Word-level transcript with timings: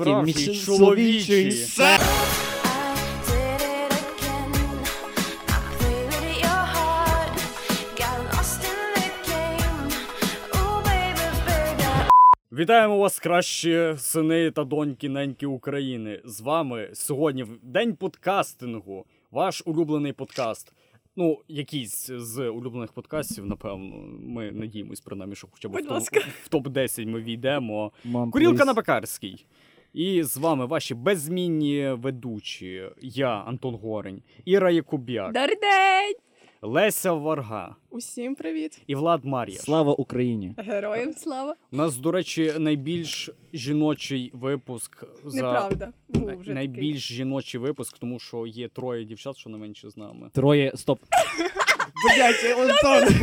Справжній 0.00 0.54
чоловічий 0.56 1.52
секс. 1.52 2.04
Вітаємо 12.52 12.98
вас, 12.98 13.18
кращі 13.18 13.94
сини 13.98 14.50
та 14.50 14.64
доньки 14.64 15.08
неньки 15.08 15.46
України. 15.46 16.20
З 16.24 16.40
вами 16.40 16.90
сьогодні 16.92 17.42
в 17.42 17.58
день 17.62 17.96
подкастингу. 17.96 19.04
Ваш 19.30 19.62
улюблений 19.66 20.12
подкаст. 20.12 20.72
Ну, 21.16 21.38
якийсь 21.48 22.06
з 22.06 22.48
улюблених 22.48 22.92
подкастів, 22.92 23.46
напевно. 23.46 23.96
Ми 24.20 24.52
надіємось, 24.52 25.00
принаймні, 25.00 25.36
що 25.36 25.48
хоча 25.50 25.68
б 25.68 25.72
Будь 25.72 25.80
в, 25.80 25.84
топ, 25.84 25.92
ласка. 25.92 26.20
в 26.44 26.48
топ-10 26.50 27.06
ми 27.06 27.20
війдемо. 27.20 27.92
Мам, 28.04 28.30
Курілка 28.30 28.62
please. 28.62 28.66
на 28.66 28.74
Пекарській. 28.74 29.44
І 29.96 30.22
з 30.22 30.36
вами 30.36 30.66
ваші 30.66 30.94
беззмінні 30.94 31.88
ведучі. 31.88 32.82
Я, 33.02 33.28
Антон 33.28 33.74
Горень, 33.74 34.22
Іра 34.44 34.70
Якуб'як, 34.70 35.32
Добрий 35.32 35.56
день! 35.60 36.14
Леся 36.62 37.12
Варга 37.12 37.76
Усім 37.90 38.34
привіт! 38.34 38.82
і 38.86 38.94
Влад 38.94 39.24
Мар'яш. 39.24 39.60
Слава 39.60 39.92
Україні! 39.94 40.54
Героям 40.58 41.12
слава! 41.12 41.54
У 41.72 41.76
нас, 41.76 41.96
до 41.96 42.12
речі, 42.12 42.52
найбільш 42.58 43.30
жіночий 43.52 44.30
випуск 44.34 45.04
за 45.24 45.36
Неправда. 45.36 45.92
Був 46.08 46.36
вже 46.38 46.54
найбільш 46.54 47.12
жіночий 47.12 47.60
випуск, 47.60 47.98
тому 47.98 48.18
що 48.18 48.46
є 48.46 48.68
троє 48.68 49.04
дівчат, 49.04 49.36
що 49.36 49.50
не 49.50 49.58
менше 49.58 49.90
з 49.90 49.96
нами. 49.96 50.30
Троє, 50.32 50.72
стоп. 50.74 50.98
Блять, 52.04 52.36
Антон! 52.58 53.14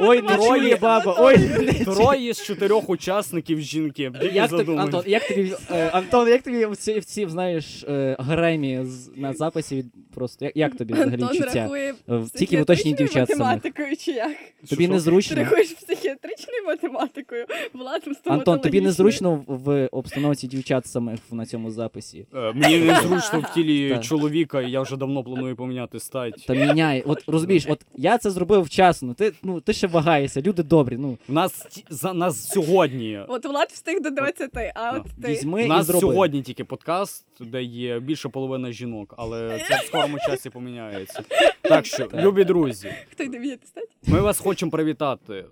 Ой, 0.00 0.22
математика? 0.22 0.36
троє 0.46 0.76
баба, 0.76 1.16
ой. 1.18 1.38
Троє 1.84 2.34
з 2.34 2.42
чотирьох 2.42 2.88
учасників 2.90 3.60
жінки. 3.60 4.12
Як 4.32 4.50
тобі. 4.50 4.72
Антон, 4.76 5.02
як 5.06 5.28
тобі, 5.28 5.52
е, 5.70 5.88
Антон, 5.92 6.28
як 6.28 6.42
тобі 6.42 6.66
в 6.66 6.76
ці, 6.76 6.98
в 6.98 7.04
ці 7.04 7.28
знаєш, 7.28 7.84
е, 7.88 8.16
гаремі 8.18 8.80
з- 8.84 9.10
на 9.16 9.34
записі 9.34 9.76
від 9.76 9.86
просто, 10.14 10.44
як, 10.44 10.56
як 10.56 10.76
тобі 10.76 10.92
взагалі 10.94 11.14
Антон 11.14 11.28
відчуття? 11.30 11.54
рахує 11.54 11.94
Е, 12.08 12.22
Тільки 12.34 12.58
в 12.58 12.62
уточній 12.62 12.92
дівчат 12.92 13.28
самих. 13.28 13.46
математикою 13.46 13.96
чи 13.96 14.10
як? 14.12 14.36
Тобі 14.68 14.68
Що? 14.68 14.76
Ти 14.76 14.88
незручно? 14.88 15.36
рахуєш 15.36 15.68
психіатричною 15.72 16.64
математикою? 16.66 17.46
Влад 17.74 18.02
Антон, 18.26 18.58
тобі 18.60 18.80
незручно 18.80 19.44
в- 19.46 19.86
обстановці 19.92 20.46
дівчат 20.46 20.86
самих 20.86 21.20
на 21.32 21.46
цьому 21.46 21.70
записі? 21.70 22.26
Е, 22.34 22.52
Мені 22.54 22.78
незручно 22.78 23.40
в 23.40 23.54
тілі 23.54 23.90
Так. 23.90 24.04
чоловіка, 24.04 24.62
і 24.62 24.70
я 24.70 24.80
вже 24.80 24.96
давно 24.96 25.24
планую 25.24 25.56
поміняти 25.56 26.00
стать. 26.00 26.44
Та 26.46 26.54
міняй. 26.54 27.02
От 27.06 27.22
розумієш, 27.26 27.66
от 27.68 27.80
я 27.96 28.18
це 28.18 28.30
зробив 28.30 28.62
вчасно. 28.62 29.14
Ти 29.14 29.32
ну 29.42 29.60
ти 29.60 29.72
ще 29.72 29.86
вагаєшся, 29.86 30.40
люди 30.42 30.62
добрі. 30.62 30.96
Ну 30.96 31.18
У 31.28 31.32
нас 31.32 31.66
ті- 31.70 31.84
за 31.90 32.12
нас 32.14 32.48
сьогодні. 32.48 33.20
От 33.28 33.44
Влад 33.44 33.68
встиг 33.68 34.00
до 34.02 34.10
20, 34.10 34.50
а 34.74 34.90
от 34.96 35.02
ти... 35.22 35.28
візьми 35.32 35.62
У 35.62 35.64
і 35.64 35.68
нас 35.68 35.86
зроби. 35.86 36.00
сьогодні 36.00 36.42
тільки 36.42 36.64
подкаст, 36.64 37.26
де 37.40 37.62
є 37.62 38.00
більше 38.00 38.28
половина 38.28 38.72
жінок, 38.72 39.14
але 39.18 39.58
це 39.68 39.80
в 40.00 40.02
скорому 40.02 40.18
часі 40.26 40.50
поміняється. 40.50 41.22
Так 41.62 41.86
що, 41.86 42.06
Так. 42.06 42.20
любі 42.24 42.44
друзі, 42.44 42.92
Хто 43.12 43.24
йде 43.24 43.38
міняти 43.38 43.66
стать? 43.66 43.88
ми 44.06 44.20
вас 44.20 44.38
хочемо 44.38 44.70
привітати 44.72 45.44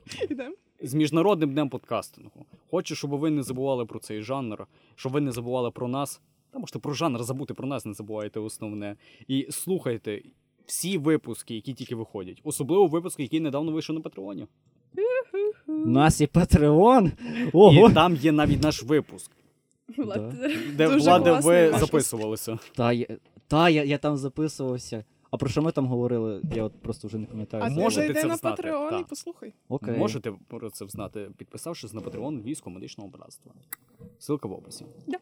з 0.82 0.94
міжнародним 0.94 1.52
днем 1.52 1.68
подкастингу. 1.68 2.46
Хочу, 2.70 2.94
щоб 2.94 3.10
ви 3.10 3.30
не 3.30 3.42
забували 3.42 3.86
про 3.86 3.98
цей 3.98 4.22
жанр, 4.22 4.66
щоб 4.96 5.12
ви 5.12 5.20
не 5.20 5.32
забували 5.32 5.70
про 5.70 5.88
нас. 5.88 6.20
Та 6.52 6.58
можете 6.58 6.78
про 6.78 6.94
жанр 6.94 7.22
забути 7.22 7.54
про 7.54 7.68
нас, 7.68 7.84
не 7.86 7.94
забувайте 7.94 8.40
основне. 8.40 8.96
І 9.28 9.46
слухайте 9.50 10.22
всі 10.66 10.98
випуски, 10.98 11.54
які 11.54 11.72
тільки 11.74 11.94
виходять, 11.94 12.40
особливо 12.44 12.86
випуски, 12.86 13.22
які 13.22 13.40
недавно 13.40 13.72
вийшли 13.72 13.94
на 13.94 14.00
Патреоні. 14.00 14.46
У 15.66 15.72
нас 15.72 16.20
є 16.20 16.26
Патреон. 16.26 17.12
Ого. 17.52 17.88
І 17.90 17.92
там 17.92 18.16
є 18.16 18.32
навіть 18.32 18.62
наш 18.62 18.82
випуск, 18.82 19.30
Влад, 19.96 20.28
Да. 20.40 20.48
де 20.72 20.86
Дуже 20.88 20.98
влади 20.98 21.30
класний 21.30 21.70
ви 21.70 21.78
записувалися. 21.78 22.58
Та, 22.76 22.92
та 23.48 23.68
я, 23.68 23.84
я 23.84 23.98
там 23.98 24.16
записувався. 24.16 25.04
А 25.30 25.36
про 25.36 25.48
що 25.48 25.62
ми 25.62 25.72
там 25.72 25.86
говорили? 25.86 26.42
Я 26.54 26.64
от 26.64 26.82
просто 26.82 27.08
вже 27.08 27.18
не 27.18 27.26
пам'ятаю. 27.26 27.62
а 27.62 27.90
зайди 27.90 28.14
це 28.14 28.26
на 28.26 28.36
Patreon 28.36 29.00
і 29.00 29.04
послухай. 29.08 29.52
Окей. 29.68 29.98
Можете 29.98 30.32
про 30.48 30.70
це 30.70 30.86
знати, 30.88 31.30
підписавшись 31.36 31.94
на 31.94 32.00
Patreon 32.00 32.42
Львівського 32.42 32.74
медичного 32.74 33.10
братства. 33.10 33.52
Ссылка 34.20 34.48
в 34.48 34.52
описі. 34.52 34.84
Да. 35.06 35.18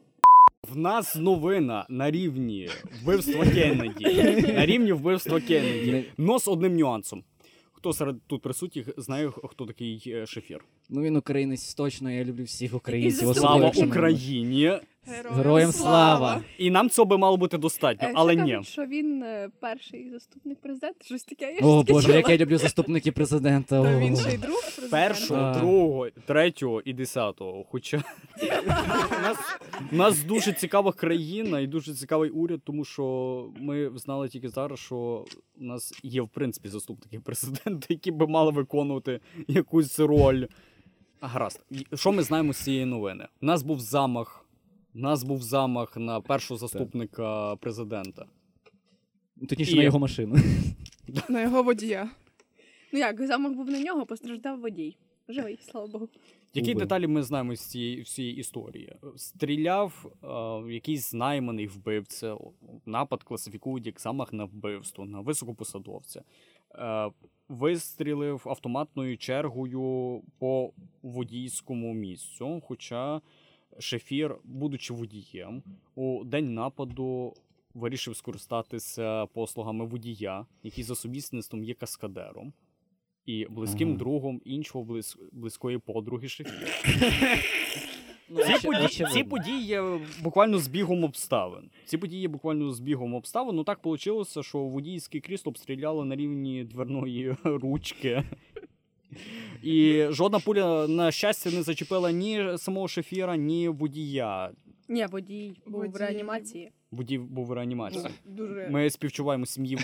В 0.62 0.76
нас 0.76 1.16
новина 1.16 1.86
на 1.88 2.10
рівні 2.10 2.68
вбивства 3.02 3.44
Кеннеді. 3.44 4.52
На 4.52 4.66
рівні 4.66 4.92
вбивства 4.92 5.40
Кеннеді. 5.40 6.04
Но 6.16 6.38
з 6.38 6.48
одним 6.48 6.76
нюансом. 6.76 7.24
Хто 7.72 7.92
серед 7.92 8.16
тут 8.26 8.42
присутніх 8.42 8.88
знає, 8.96 9.30
хто 9.44 9.66
такий 9.66 10.02
е, 10.06 10.26
шефір? 10.26 10.64
Ну 10.88 11.02
він 11.02 11.16
українець 11.16 11.74
точно, 11.74 12.10
я 12.10 12.24
люблю 12.24 12.44
всіх 12.44 12.74
українців. 12.74 13.36
Слава 13.36 13.72
Україні! 13.76 14.80
Героям 15.06 15.72
слава! 15.72 16.40
І 16.58 16.70
нам 16.70 16.90
цього 16.90 17.06
би 17.06 17.18
мало 17.18 17.36
бути 17.36 17.58
достатньо, 17.58 18.08
Е, 18.08 18.12
але 18.14 18.36
ні. 18.36 18.52
кажуть, 18.52 18.66
що 18.68 18.86
він 18.86 19.22
е, 19.22 19.48
перший 19.60 20.10
заступник 20.10 20.60
президента, 20.60 21.04
щось 21.04 21.24
таке. 21.24 21.44
Я 21.60 21.66
О 21.66 21.82
щось 21.84 21.94
боже, 21.94 22.12
як 22.12 22.28
я 22.28 22.36
люблю 22.36 22.58
заступників 22.58 23.14
президента. 23.14 23.82
То 23.82 23.98
він 23.98 24.16
ще 24.16 24.34
й 24.34 24.36
друг 24.38 24.60
президента. 24.62 24.96
Першого, 24.96 25.40
Так. 25.40 25.56
другого, 25.56 26.08
третього 26.26 26.82
і 26.84 26.92
десятого. 26.92 27.64
Хоча 27.70 28.02
у 28.42 29.22
нас, 29.22 29.38
у 29.92 29.96
нас 29.96 30.24
дуже 30.24 30.52
цікава 30.52 30.92
країна 30.92 31.60
і 31.60 31.66
дуже 31.66 31.94
цікавий 31.94 32.30
уряд, 32.30 32.60
тому 32.64 32.84
що 32.84 33.46
ми 33.60 33.90
знали 33.98 34.28
тільки 34.28 34.48
зараз, 34.48 34.78
що 34.78 35.24
у 35.60 35.64
нас 35.64 35.92
є 36.02 36.22
в 36.22 36.28
принципі 36.28 36.68
заступники 36.68 37.20
президента, 37.20 37.86
які 37.88 38.10
би 38.10 38.26
мали 38.26 38.52
виконувати 38.52 39.20
якусь 39.48 39.98
роль. 40.00 40.46
А, 41.20 41.26
Гаразд, 41.26 41.60
І 41.70 41.96
що 41.96 42.12
ми 42.12 42.22
знаємо 42.22 42.52
з 42.52 42.56
цієї 42.56 42.84
новини? 42.84 43.26
У 43.42 43.46
нас 43.46 43.62
був 43.62 43.80
замах. 43.80 44.45
У 44.96 44.98
нас 44.98 45.24
був 45.24 45.42
замах 45.42 45.96
на 45.96 46.20
першого 46.20 46.58
заступника 46.58 47.56
президента. 47.56 48.26
Точніше 49.48 49.72
І- 49.72 49.76
на 49.76 49.82
його 49.82 49.98
машину. 49.98 50.36
На 51.28 51.42
його 51.42 51.62
водія. 51.62 52.10
Ну 52.92 52.98
як, 52.98 53.26
замок 53.26 53.52
був 53.56 53.70
на 53.70 53.80
нього, 53.80 54.06
постраждав 54.06 54.60
водій. 54.60 54.96
Живий, 55.28 55.58
слава 55.60 55.86
Богу. 55.86 56.08
Які 56.54 56.70
Убив. 56.70 56.82
деталі 56.82 57.06
ми 57.06 57.22
знаємо 57.22 57.56
з 57.56 57.60
цієї 57.60 58.02
всієї 58.02 58.36
історії? 58.36 58.96
Стріляв 59.16 60.12
е, 60.68 60.72
якийсь 60.72 61.14
найманий 61.14 61.66
вбивця. 61.66 62.36
Напад 62.86 63.22
класифікують 63.22 63.86
як 63.86 64.00
замах 64.00 64.32
на 64.32 64.44
вбивство, 64.44 65.04
на 65.06 65.20
високопосадовця. 65.20 66.22
Е, 66.74 67.10
вистрілив 67.48 68.42
автоматною 68.44 69.18
чергою 69.18 70.22
по 70.38 70.72
водійському 71.02 71.94
місцю. 71.94 72.62
Хоча 72.66 73.20
Шефір, 73.78 74.36
будучи 74.44 74.94
водієм, 74.94 75.62
у 75.94 76.24
день 76.24 76.54
нападу 76.54 77.34
вирішив 77.74 78.16
скористатися 78.16 79.26
послугами 79.26 79.84
водія, 79.86 80.46
який 80.62 80.84
за 80.84 80.94
сумісництвом 80.94 81.64
є 81.64 81.74
каскадером. 81.74 82.52
І 83.26 83.46
близьким 83.50 83.88
Ага. 83.88 83.98
другом 83.98 84.40
іншого 84.44 84.84
близ, 84.84 85.18
близької 85.32 85.78
подруги 85.78 86.28
Шефіра. 86.28 86.68
Ну, 88.28 88.42
Ці, 88.44 88.66
події, 88.66 89.06
ці 89.12 89.24
події 89.24 89.62
є 89.62 89.98
буквально 90.22 90.58
збігом 90.58 91.04
обставин. 91.04 91.70
Ці 91.84 91.98
події 91.98 92.22
є 92.22 92.28
буквально 92.28 92.72
збігом 92.72 93.14
обставин. 93.14 93.56
Ну 93.56 93.64
так 93.64 93.84
вийшло, 93.84 94.24
що 94.42 94.58
водійське 94.58 95.20
крісло 95.20 95.50
обстріляло 95.50 96.04
на 96.04 96.16
рівні 96.16 96.64
дверної 96.64 97.36
ручки. 97.44 98.22
І 99.62 100.06
жодна 100.10 100.38
пуля, 100.38 100.88
на 100.88 101.12
щастя, 101.12 101.50
не 101.50 101.62
зачепила 101.62 102.12
ні 102.12 102.44
самого 102.56 102.88
шефіра, 102.88 103.36
ні 103.36 103.68
водія. 103.68 104.50
Ні, 104.88 105.06
водій 105.06 105.56
був 105.66 105.84
Ну, 105.84 105.90
в 105.90 105.96
реанімації. 105.96 106.70
Водій 106.90 107.18
був 107.18 107.46
в 107.46 107.52
реанімації. 107.52 108.04
Дуже 108.24 108.68
Ми 108.70 108.90
співчуваємо 108.90 109.46
сім'ї 109.46 109.78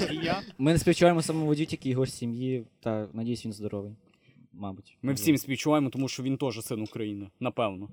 водія. 0.00 0.42
Ми 0.58 0.72
не 0.72 0.78
співчуваємо 0.78 1.22
самому 1.22 1.46
водію, 1.46 1.66
тільки 1.66 1.90
його 1.90 2.06
сім'ї, 2.06 2.64
та 2.80 3.08
надіюсь, 3.12 3.44
він 3.46 3.52
здоровий. 3.52 3.92
Мабуть. 4.52 4.98
Ми 5.02 5.12
всім 5.12 5.36
співчуваємо, 5.38 5.90
тому 5.90 6.08
що 6.08 6.22
він 6.22 6.36
теж 6.36 6.64
син 6.64 6.82
України, 6.82 7.30
напевно. 7.40 7.88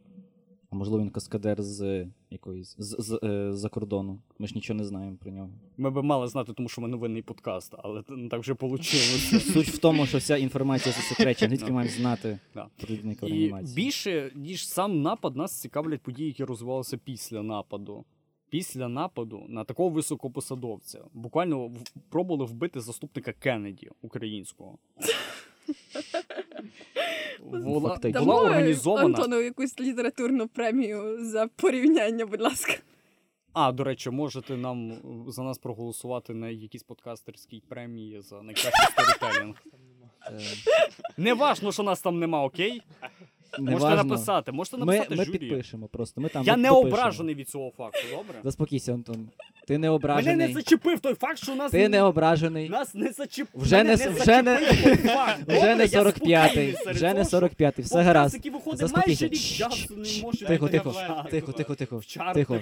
А 0.71 0.75
можливо, 0.75 1.04
він 1.04 1.10
каскадер 1.10 1.63
з 1.63 2.07
якоїсь 2.30 2.75
з, 2.80 2.95
з, 3.00 3.19
е, 3.24 3.54
за 3.54 3.69
кордону. 3.69 4.19
Ми 4.39 4.48
ж 4.48 4.56
нічого 4.56 4.77
не 4.77 4.86
знаємо 4.86 5.18
про 5.18 5.31
нього. 5.31 5.50
Ми 5.77 5.89
би 5.92 6.04
мали 6.04 6.27
знати, 6.27 6.54
тому 6.54 6.69
що 6.69 6.81
ми 6.81 6.88
новинний 6.88 7.21
подкаст, 7.21 7.74
але 7.77 8.04
так 8.31 8.39
вже 8.39 8.54
вийшло. 8.60 9.39
Суть 9.39 9.68
в 9.68 9.77
тому, 9.77 10.06
що 10.06 10.18
вся 10.18 10.38
інформація 10.38 10.95
засекречена, 10.95 11.56
звідки 11.56 11.71
маємо 11.71 11.94
знати 11.95 12.39
про 12.54 13.27
І 13.27 13.54
більше, 13.75 14.31
ніж 14.36 14.68
сам 14.68 15.01
напад, 15.01 15.36
нас 15.36 15.62
цікавлять 15.62 16.01
події, 16.01 16.27
які 16.27 16.44
розвивалися 16.44 16.98
після 16.98 17.44
нападу. 17.44 18.06
Після 18.50 18.88
нападу 18.88 19.45
на 19.50 19.63
такого 19.63 19.89
високопосадовця 19.89 21.04
буквально 21.13 21.68
в- 21.68 21.83
пробували 22.10 22.45
вбити 22.45 22.81
заступника 22.81 23.33
Кеннеді 23.33 23.89
українського. 24.01 24.77
Була, 27.44 27.89
Фактично. 27.89 28.21
була 28.25 28.41
організована. 28.41 29.06
Антону 29.06 29.41
якусь 29.41 29.80
літературну 29.80 30.47
премію 30.47 31.25
за 31.25 31.47
порівняння, 31.47 32.25
будь 32.25 32.41
ласка. 32.41 32.74
А, 33.53 33.71
до 33.71 33.83
речі, 33.83 34.09
можете 34.09 34.57
нам 34.57 34.91
е, 34.91 34.95
за 35.27 35.44
нас 35.44 35.57
проголосувати 35.57 36.33
на 36.33 36.50
якійсь 36.50 36.83
подкастерській 36.83 37.63
премії 37.69 38.21
за 38.21 38.41
найкращий 38.41 38.86
сторітелінг. 38.91 39.56
Неважно, 40.31 40.45
Не 41.18 41.33
важно, 41.33 41.71
що 41.71 41.83
нас 41.83 42.01
там 42.01 42.19
нема, 42.19 42.44
окей? 42.44 42.81
Можете 43.60 43.80
Неважно. 43.86 44.04
написати, 44.04 44.51
можете 44.51 44.78
Ми, 44.78 44.86
написати 44.86 45.16
ми 45.16 45.25
журі. 45.25 45.38
підпишемо 45.38 45.88
просто. 45.88 46.22
Ми 46.22 46.30
там 46.30 46.44
Я 46.46 46.57
не 46.57 46.69
допишемо. 46.69 46.88
ображений 46.96 47.36
від 47.36 47.50
цього 47.50 47.72
факту, 47.78 48.00
добре? 48.12 48.36
Заспокійся, 48.44 48.94
Антон. 48.94 49.30
Ти 49.68 49.74
не 49.74 49.80
Мене 49.80 49.90
ображений. 49.90 50.48
не 50.48 50.54
зачепив 50.54 51.00
той 51.00 51.13
факт, 51.13 51.38
що 51.38 51.56
нас 51.56 51.72
Ти 51.72 51.90
не 51.90 52.01
ображений. 52.01 52.69
нас 52.69 52.94
не 52.96 53.12
зачепив. 53.12 53.62
Вже 53.62 53.84
не 53.84 53.96
вже 53.96 54.42
не- 54.42 54.56
Вже 55.48 55.75
не 55.75 55.86
45-й, 55.86 55.96
45-й, 55.96 56.92
вже 56.94 57.13
не 57.13 57.24
45-й, 57.24 57.81
все 57.81 58.01
гаразд. 58.01 58.40
Заспокійся. 58.74 59.30
Тихо, 60.48 60.69
тихо, 60.69 60.94
тихо, 61.31 61.52
тихо, 61.54 61.75
тихо. 61.75 62.02
Тихо. 62.34 62.60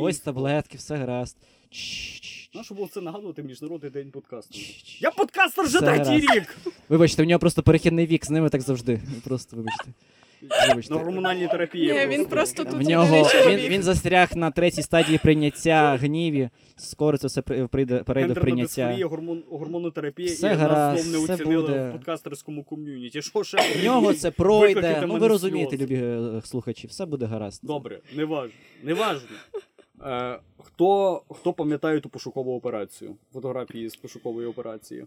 Ось 0.00 0.18
таблетки, 0.20 0.78
все 0.78 0.96
гаразд. 0.96 1.36
Чш, 1.70 2.20
чш. 2.20 2.33
Нащо 2.54 2.74
було 2.74 2.88
це 2.88 3.00
нагадувати 3.00 3.42
Міжнародний 3.42 3.90
день 3.90 4.10
подкасту? 4.10 4.58
Я 5.00 5.10
подкастер 5.10 5.64
вже 5.64 5.78
Все 5.78 5.86
третій 5.86 6.04
гаразд. 6.10 6.34
рік! 6.34 6.56
Вибачте, 6.88 7.22
в 7.22 7.26
нього 7.26 7.38
просто 7.38 7.62
перехідний 7.62 8.06
вік, 8.06 8.24
з 8.26 8.30
ними 8.30 8.48
так 8.50 8.60
завжди. 8.60 9.00
Просто 9.24 9.56
вибачте. 9.56 9.84
Вибачте. 10.68 10.94
На 10.94 11.00
гормональній 11.00 11.46
терапії. 11.48 11.92
Ні, 11.92 12.06
він 12.06 12.24
просто 12.24 12.64
тут 12.64 12.72
В 12.74 12.88
нього 12.88 13.04
єдиний 13.16 13.22
він, 13.34 13.42
чоловік. 13.44 13.70
він 13.70 13.82
застряг 13.82 14.36
на 14.36 14.50
третій 14.50 14.82
стадії 14.82 15.18
прийняття 15.22 15.96
гніві. 16.00 16.48
Скоро 16.76 17.18
це 17.18 17.26
все 17.26 17.42
при- 17.42 17.66
прийде, 17.66 17.98
перейде 17.98 18.26
в 18.26 18.28
Гендерна 18.28 18.40
прийняття. 18.42 18.86
дисфорія, 18.86 19.06
гормон, 19.06 19.42
гормонотерапія, 19.50 20.28
Все 20.32 20.46
і 20.46 20.50
нас 20.50 20.58
гаразд, 20.58 21.12
не 21.12 21.18
все 21.18 21.32
оцінили 21.34 21.62
буде. 21.62 21.88
в 21.88 21.92
подкастерському 21.92 22.62
ком'юніті. 22.64 23.22
Що 23.22 23.44
ще? 23.44 23.56
В 23.80 23.84
нього 23.84 24.14
це 24.14 24.30
пройде. 24.30 24.66
Викликайте 24.74 25.00
Ну 25.00 25.06
мене 25.06 25.20
ви 25.20 25.28
розумієте, 25.28 25.76
любі 25.76 25.94
е, 25.94 26.40
слухачі, 26.44 26.86
все 26.86 27.06
буде 27.06 27.26
гаразд. 27.26 27.60
Добре, 27.62 28.00
не 28.16 28.24
важно. 28.24 28.52
Не 28.82 28.94
важно. 28.94 29.28
Е, 30.04 30.40
хто, 30.58 31.22
хто 31.30 31.52
пам'ятає 31.52 32.00
ту 32.00 32.08
пошукову 32.08 32.56
операцію? 32.56 33.16
Фотографії 33.32 33.88
з 33.88 33.96
пошукової 33.96 34.46
операції. 34.46 35.06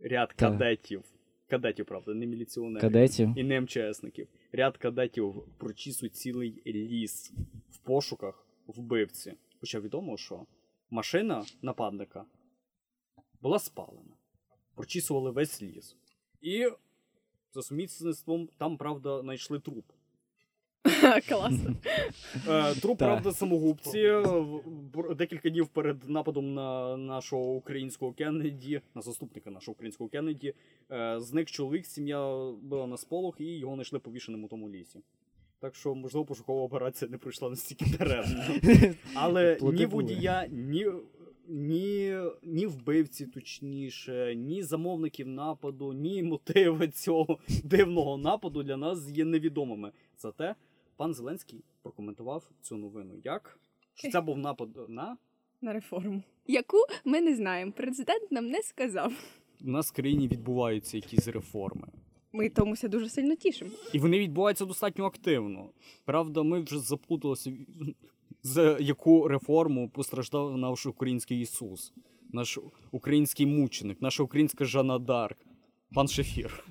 Ряд 0.00 0.32
кадетів. 0.32 1.02
Кадетів, 1.48 1.86
правда, 1.86 2.14
не 2.14 2.26
міліціонерів. 2.26 2.80
Кадетів. 2.80 3.32
І 3.36 3.44
не 3.44 3.60
МЧСників. 3.60 4.28
Ряд 4.52 4.76
кадетів 4.76 5.34
прочісують 5.58 6.16
цілий 6.16 6.62
ліс 6.66 7.32
в 7.70 7.78
пошуках 7.78 8.46
вбивці. 8.66 9.34
Хоча 9.60 9.80
відомо, 9.80 10.16
що 10.16 10.46
машина 10.90 11.44
нападника 11.62 12.24
була 13.42 13.58
спалена. 13.58 14.16
Прочісували 14.74 15.30
весь 15.30 15.62
ліс. 15.62 15.96
І 16.40 16.68
за 17.52 17.62
сумісництвом 17.62 18.48
там, 18.58 18.76
правда, 18.76 19.20
знайшли 19.20 19.60
труп. 19.60 19.84
Класно. 21.28 21.74
Е, 22.48 22.74
Труп, 22.74 22.98
правда, 22.98 23.32
самогубці. 23.32 23.98
е, 23.98 24.24
Декілька 25.16 25.50
днів 25.50 25.68
перед 25.68 26.08
нападом 26.08 26.54
на 26.54 26.96
нашого 26.96 27.42
українського 27.54 28.12
Кеннеді, 28.12 28.80
на 28.94 29.02
заступника 29.02 29.50
нашого 29.50 29.72
українського 29.72 30.10
Кеннеді, 30.10 30.54
е, 30.92 31.20
зник 31.20 31.50
чоловік, 31.50 31.86
сім'я 31.86 32.52
була 32.62 32.86
на 32.86 32.96
сполох 32.96 33.40
і 33.40 33.58
його 33.58 33.74
знайшли 33.74 33.98
повішеним 33.98 34.44
у 34.44 34.48
тому 34.48 34.70
лісі. 34.70 35.00
Так 35.60 35.74
що, 35.74 35.94
можливо, 35.94 36.24
пошукова 36.24 36.62
операція 36.62 37.10
не 37.10 37.18
пройшла 37.18 37.50
настільки 37.50 37.84
даремно. 37.98 38.44
Але 39.14 39.58
ні 39.62 39.86
водія, 39.86 40.46
ні, 40.50 40.86
ні, 41.48 42.18
ні 42.42 42.66
вбивці, 42.66 43.26
точніше, 43.26 44.34
ні 44.36 44.62
замовників 44.62 45.28
нападу, 45.28 45.92
ні 45.92 46.22
мотиви 46.22 46.88
цього 46.88 47.38
дивного 47.64 48.16
нападу 48.18 48.62
для 48.62 48.76
нас 48.76 49.10
є 49.10 49.24
невідомими. 49.24 49.92
Зате 50.18 50.54
пан 50.96 51.14
Зеленський 51.14 51.64
прокоментував 51.82 52.50
цю 52.62 52.76
новину 52.76 53.14
як? 53.24 53.58
Що 53.94 54.10
це 54.10 54.20
був 54.20 54.38
напад 54.38 54.68
на 54.88 55.16
На 55.60 55.72
реформу. 55.72 56.22
Яку 56.46 56.76
ми 57.04 57.20
не 57.20 57.36
знаємо. 57.36 57.72
Президент 57.72 58.32
нам 58.32 58.46
не 58.46 58.62
сказав. 58.62 59.12
у 59.64 59.68
нас 59.70 59.90
в 59.90 59.94
країні 59.94 60.28
відбуваються 60.28 60.96
якісь 60.96 61.28
реформи. 61.28 61.88
Ми 62.32 62.48
тому 62.48 62.71
ся 62.71 62.88
дуже 62.88 63.08
сильно 63.08 63.36
тішимо. 63.36 63.70
І 63.92 63.98
вони 63.98 64.18
відбуваються 64.18 64.64
достатньо 64.64 65.04
активно. 65.04 65.68
Правда, 66.04 66.42
ми 66.42 66.60
вже 66.60 66.78
заплуталися, 66.78 67.52
за 68.42 68.78
яку 68.80 69.28
реформу 69.28 69.88
постраждав 69.88 70.58
наш 70.58 70.86
український 70.86 71.40
Ісус, 71.40 71.92
наш 72.32 72.58
український 72.90 73.46
мученик, 73.46 74.02
наша 74.02 74.22
українська 74.22 74.64
Жанна 74.64 74.98
Дарк, 74.98 75.38
пан 75.94 76.08
Шефір. 76.08 76.64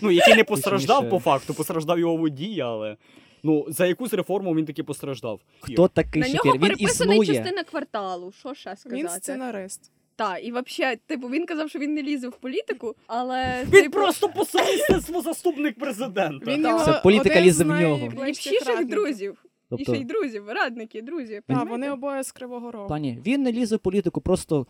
Ну, 0.00 0.10
який 0.10 0.34
не 0.34 0.44
постраждав 0.44 1.08
по 1.10 1.18
факту, 1.18 1.54
постраждав 1.54 1.98
його 1.98 2.16
водій, 2.16 2.60
але. 2.60 2.96
Ну, 3.42 3.64
за 3.68 3.86
якусь 3.86 4.12
реформу 4.12 4.54
він 4.54 4.64
таки 4.64 4.82
постраждав. 4.82 5.40
Хто 5.60 5.88
такий 5.88 6.22
На 6.22 6.28
нього 6.28 6.58
Він 6.58 6.74
існує. 6.78 7.26
частина 7.26 7.64
кварталу. 7.64 8.32
Що 8.32 8.54
ще 8.54 8.76
сказати? 8.76 9.02
Він 9.02 9.08
сценарист. 9.08 9.92
Так, 10.16 10.38
і 10.44 10.52
взагалі, 10.52 10.98
типу, 11.06 11.28
він 11.28 11.46
казав, 11.46 11.70
що 11.70 11.78
він 11.78 11.94
не 11.94 12.02
лізе 12.02 12.28
в 12.28 12.36
політику, 12.36 12.94
але 13.06 13.62
Він 13.64 13.70
типу, 13.70 13.90
просто 13.90 14.28
по 14.28 14.44
сумісництву 14.44 15.22
заступник 15.22 15.78
президента. 15.78 16.52
Він 16.54 16.60
його 16.66 16.84
Це 16.84 17.00
політика 17.02 17.40
лізе 17.40 17.64
в 17.64 17.66
нього. 17.66 17.80
радників. 18.66 18.88
друзів. 18.88 19.44
І 19.78 19.84
ще 19.84 19.92
й 19.92 19.96
Тобто, 19.96 20.14
друзів, 20.14 20.48
радники, 20.48 21.02
друзі. 21.02 21.40
Понімаєте? 21.46 21.70
вони 21.70 21.90
обоє 21.90 22.22
з 22.24 22.32
Кривого 22.32 22.70
Рогу. 22.70 22.88
пані, 22.88 23.18
він 23.26 23.42
не 23.42 23.52
лізе 23.52 23.76
в 23.76 23.78
політику, 23.78 24.20
просто 24.20 24.66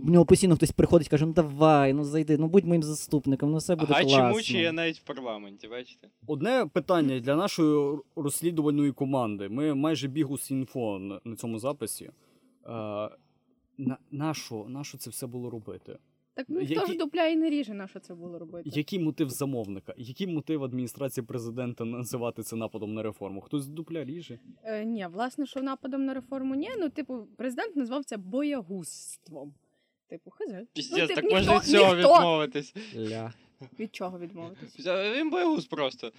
в 0.00 0.10
нього 0.10 0.26
постійно 0.26 0.56
хтось 0.56 0.70
приходить 0.70 1.06
і 1.06 1.10
каже, 1.10 1.26
ну 1.26 1.32
давай, 1.32 1.92
ну 1.92 2.04
зайди, 2.04 2.38
ну 2.38 2.48
будь 2.48 2.64
моїм 2.64 2.82
заступником, 2.82 3.50
ну 3.50 3.56
все 3.56 3.76
буде 3.76 3.92
А 3.96 4.00
класно. 4.02 4.18
чому 4.18 4.42
чи 4.42 4.58
є 4.58 4.72
навіть 4.72 4.98
в 4.98 5.02
парламенті, 5.02 5.68
бачите? 5.68 6.08
Одне 6.26 6.66
питання 6.72 7.20
для 7.20 7.36
нашої 7.36 7.98
розслідувальної 8.16 8.92
команди. 8.92 9.48
Ми 9.48 9.74
майже 9.74 10.08
бігус 10.08 10.50
інфо 10.50 10.98
на, 10.98 11.20
на 11.24 11.36
цьому 11.36 11.58
записі. 11.58 12.04
Е, 12.04 12.10
на, 13.78 13.98
нащо, 14.10 14.66
нащо 14.68 14.98
це 14.98 15.10
все 15.10 15.26
було 15.26 15.50
робити? 15.50 15.98
Так 16.34 16.46
ну, 16.48 16.60
хто 16.66 16.86
ж 16.86 16.96
дупля 16.96 17.26
і 17.26 17.36
не 17.36 17.50
ріже, 17.50 17.74
на 17.74 17.88
що 17.88 18.00
це 18.00 18.14
було 18.14 18.38
робити? 18.38 18.70
Який 18.72 18.98
мотив 18.98 19.30
замовника? 19.30 19.94
Який 19.96 20.26
мотив 20.26 20.64
адміністрації 20.64 21.24
президента 21.26 21.84
називати 21.84 22.42
це 22.42 22.56
нападом 22.56 22.94
на 22.94 23.02
реформу? 23.02 23.40
Хтось 23.40 23.66
дупля 23.68 24.04
ріже? 24.04 24.38
Е, 24.64 24.84
ні, 24.84 25.06
власне, 25.12 25.46
що 25.46 25.62
нападом 25.62 26.04
на 26.04 26.14
реформу 26.14 26.54
ні. 26.54 26.70
Ну, 26.78 26.88
типу, 26.88 27.26
президент 27.36 27.76
назвав 27.76 28.04
це 28.04 28.16
боягузством. 28.16 29.54
Типу, 30.08 30.30
хз. 30.30 30.52
Піздець, 30.72 31.08
ну, 31.08 31.14
так 31.14 31.24
ніхто, 31.24 31.36
можна 31.36 31.58
від 31.58 31.64
цього 31.64 31.94
ніхто... 31.94 32.14
відмовитись. 32.14 32.74
Ля. 32.96 33.32
Від 33.78 33.94
чого 33.94 34.18
відмовитись? 34.18 34.86
Він 34.86 35.30
боягуз 35.30 35.66
просто. 35.66 36.12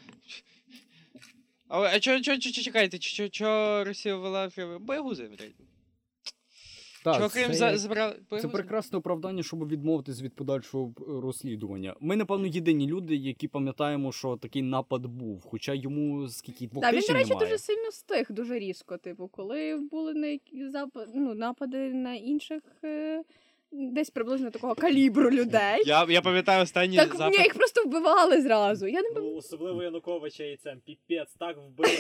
А, 1.68 1.80
а 1.82 2.00
чо, 2.00 2.22
чо, 2.22 2.38
чо, 2.38 2.52
чо, 2.52 2.62
чекайте, 2.62 3.00
чо, 3.00 3.30
чо 3.30 3.84
Росія 3.84 4.16
ввела 4.16 4.52
боягузи, 4.80 5.24
блядь? 5.24 5.56
Чого 7.14 7.30
Крим 7.30 7.54
це 7.54 7.78
забрав 7.78 8.16
Це 8.42 8.48
прекрасне 8.48 8.98
оправдання, 8.98 9.44
щоб 9.44 9.68
відмовитись 9.68 10.22
від 10.22 10.36
подальшого 10.36 10.94
е, 11.00 11.04
розслідування. 11.22 11.96
Ми, 12.00 12.16
напевно, 12.16 12.48
єдині 12.48 12.88
люди, 12.88 13.16
які 13.16 13.48
пам'ятаємо, 13.48 14.12
що 14.12 14.38
такий 14.38 14.62
напад 14.62 15.06
був. 15.06 15.46
Хоча 15.46 15.74
йому 15.74 16.30
скільки 16.30 16.68
двох 16.68 16.84
Так, 16.84 16.94
він, 16.94 17.02
до 17.08 17.14
речі, 17.14 17.30
немає. 17.30 17.48
дуже 17.48 17.58
сильно 17.58 17.92
стих, 17.92 18.32
дуже 18.32 18.60
різко. 18.60 18.98
Типу, 18.98 19.28
коли 19.28 19.76
були 19.92 20.14
на 20.14 20.40
ну, 21.16 21.34
напади 21.34 21.94
на 21.94 22.16
інших 22.16 22.62
е... 22.84 23.24
десь 23.76 24.10
приблизно 24.10 24.52
такого 24.52 24.76
калібру 24.76 25.32
людей. 25.32 25.84
Я, 25.86 26.06
я 26.10 26.22
пам'ятаю 26.22 26.64
останній 26.64 26.98
Так 26.98 27.20
ні, 27.20 27.44
їх 27.44 27.54
просто 27.54 27.84
вбивали 27.86 28.42
зразу. 28.42 28.88
Я 28.88 29.02
не 29.02 29.10
пам'ятаю. 29.10 29.32
Ну, 29.32 29.38
особливо 29.38 29.84
Януковича 29.84 30.44
і 30.44 30.58
це 30.58 30.78
піпець, 30.86 31.34
так 31.40 31.58
вбили. 31.58 31.98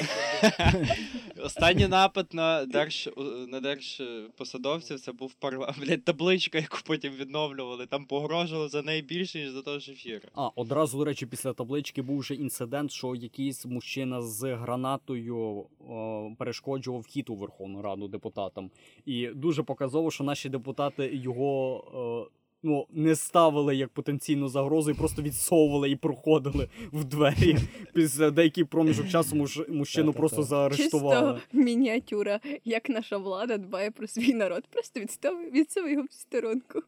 Останній 1.44 1.88
напад 1.88 2.27
на 2.32 2.65
держ 2.65 3.10
на 3.48 3.60
держпосадовців 3.60 5.00
це 5.00 5.12
був 5.12 5.34
парла... 5.34 5.74
блядь, 5.82 6.03
табличка, 6.03 6.58
яку 6.58 6.77
потім 6.86 7.13
відновлювали. 7.13 7.86
Там 7.86 8.05
погрожували 8.05 8.70
за 8.70 8.82
неї 8.82 9.01
більше, 9.01 9.39
ніж 9.39 9.50
за 9.50 9.62
того 9.62 9.79
шефіра. 9.79 10.29
А, 10.36 10.50
одразу, 10.55 10.98
до 10.98 11.05
речі, 11.05 11.25
після 11.25 11.53
таблички 11.53 12.01
був 12.01 12.20
вже 12.20 12.34
інцидент, 12.34 12.91
що 12.91 13.15
якийсь 13.15 13.65
мужчина 13.65 14.22
з 14.22 14.55
гранатою 14.55 15.65
о, 15.89 16.32
перешкоджував 16.38 17.01
вхід 17.01 17.29
у 17.29 17.36
Верховну 17.36 17.82
Раду 17.82 18.08
депутатам. 18.08 18.72
І 19.05 19.27
дуже 19.27 19.63
показово, 19.63 20.12
що 20.12 20.24
наші 20.24 20.50
депутати 20.50 21.10
його 21.13 21.64
о, 21.65 22.29
ну, 22.63 22.88
не 22.91 23.15
ставили 23.15 23.75
як 23.75 23.89
потенційну 23.89 24.48
загрозу 24.48 24.91
і 24.91 24.93
просто 24.93 25.22
відсовували 25.22 25.89
і 25.91 25.95
проходили 25.95 26.69
в 26.93 27.03
двері. 27.03 27.57
Після 27.93 28.31
деякий 28.31 28.63
проміжок 28.63 29.07
часу 29.07 29.36
муж- 29.36 29.69
мужчину 29.69 30.13
просто 30.13 30.43
заарештували. 30.43 31.34
Чисто 31.34 31.57
мініатюра, 31.57 32.39
як 32.65 32.89
наша 32.89 33.17
влада 33.17 33.57
дбає 33.57 33.91
про 33.91 34.07
свій 34.07 34.34
народ. 34.34 34.63
Просто 34.69 35.00
відстав 35.00 35.51
відсов 35.51 35.89
його 35.89 36.03
в 36.03 36.13
сторонку. 36.13 36.79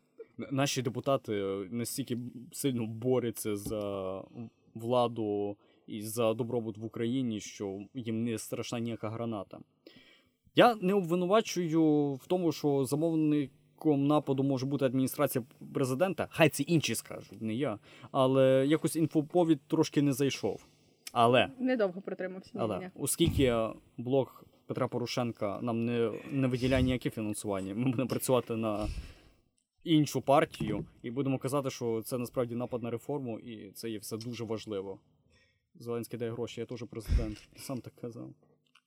Наші 0.52 0.82
депутати 0.82 1.34
е, 1.34 1.68
настільки 1.72 2.18
сильно 2.52 2.86
борються 2.86 3.56
за 3.56 4.22
владу 4.76 5.58
і 5.88 6.02
за 6.02 6.34
добробут 6.34 6.78
в 6.78 6.86
Україні, 6.86 7.40
що 7.40 7.80
їм 7.94 8.24
не 8.24 8.38
страшна 8.38 8.80
ніяка 8.80 9.10
граната. 9.10 9.60
Я 10.56 10.76
не 10.82 10.94
обвинувачую 10.94 12.14
в 12.14 12.28
тому, 12.28 12.52
що 12.52 12.86
замовником 13.86 14.08
нападу 14.08 14.44
може 14.44 14.66
бути 14.66 14.86
адміністрація 14.86 15.44
президента. 15.74 16.28
Хай 16.30 16.50
це 16.50 16.64
інші 16.64 16.96
скажуть, 16.96 17.42
не 17.42 17.54
я. 17.54 17.80
Але 18.12 18.66
якось 18.68 18.96
інфоповід 18.96 19.60
трошки 19.68 20.02
не 20.02 20.14
зайшов. 20.14 20.66
Але 21.12 21.50
Недовго 21.60 22.02
протримався. 22.02 22.52
але 22.56 22.80
ні. 22.80 22.90
оскільки 22.96 23.56
блок 23.98 24.46
Петра 24.68 24.88
Порошенка 24.88 25.60
нам 25.62 25.86
не, 25.86 26.12
не 26.32 26.48
виділяє 26.48 26.84
ніяке 26.84 27.10
фінансування, 27.10 27.76
ми 27.76 27.86
будемо 27.92 28.08
працювати 28.10 28.56
на 28.56 28.88
іншу 29.84 30.22
партію 30.22 30.86
і 31.04 31.12
будемо 31.12 31.38
казати, 31.38 31.70
що 31.70 32.02
це 32.06 32.18
насправді 32.18 32.56
напад 32.56 32.84
на 32.84 32.90
реформу, 32.92 33.40
і 33.40 33.72
це 33.72 33.90
є 33.90 33.98
все 34.00 34.18
дуже 34.18 34.44
важливо. 34.44 35.00
Зеленський 35.80 36.20
дає 36.20 36.32
гроші, 36.32 36.60
я 36.62 36.66
теж 36.66 36.84
президент. 36.90 37.38
Сам 37.58 37.78
так 37.78 37.94
казав. 38.02 38.30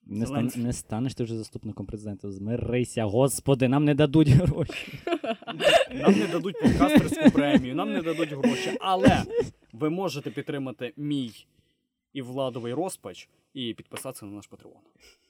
Не, 0.06 0.26
стан, 0.26 0.50
не 0.56 0.72
станеш 0.72 1.14
ти 1.14 1.24
вже 1.24 1.36
заступником 1.36 1.86
президента. 1.86 2.30
Змирися, 2.30 3.04
господи, 3.04 3.68
нам 3.68 3.84
не 3.84 3.94
дадуть 3.94 4.28
гроші. 4.28 4.98
Нам 5.94 6.18
не 6.18 6.26
дадуть 6.26 6.60
подкастерську 6.62 7.30
премію, 7.30 7.74
нам 7.74 7.92
не 7.92 8.02
дадуть 8.02 8.32
гроші. 8.32 8.76
Але 8.80 9.22
ви 9.72 9.90
можете 9.90 10.30
підтримати 10.30 10.92
мій 10.96 11.46
і 12.12 12.22
владовий 12.22 12.74
розпач 12.74 13.28
і 13.54 13.74
підписатися 13.74 14.26
на 14.26 14.32
наш 14.32 14.46
Патреон. 14.46 14.76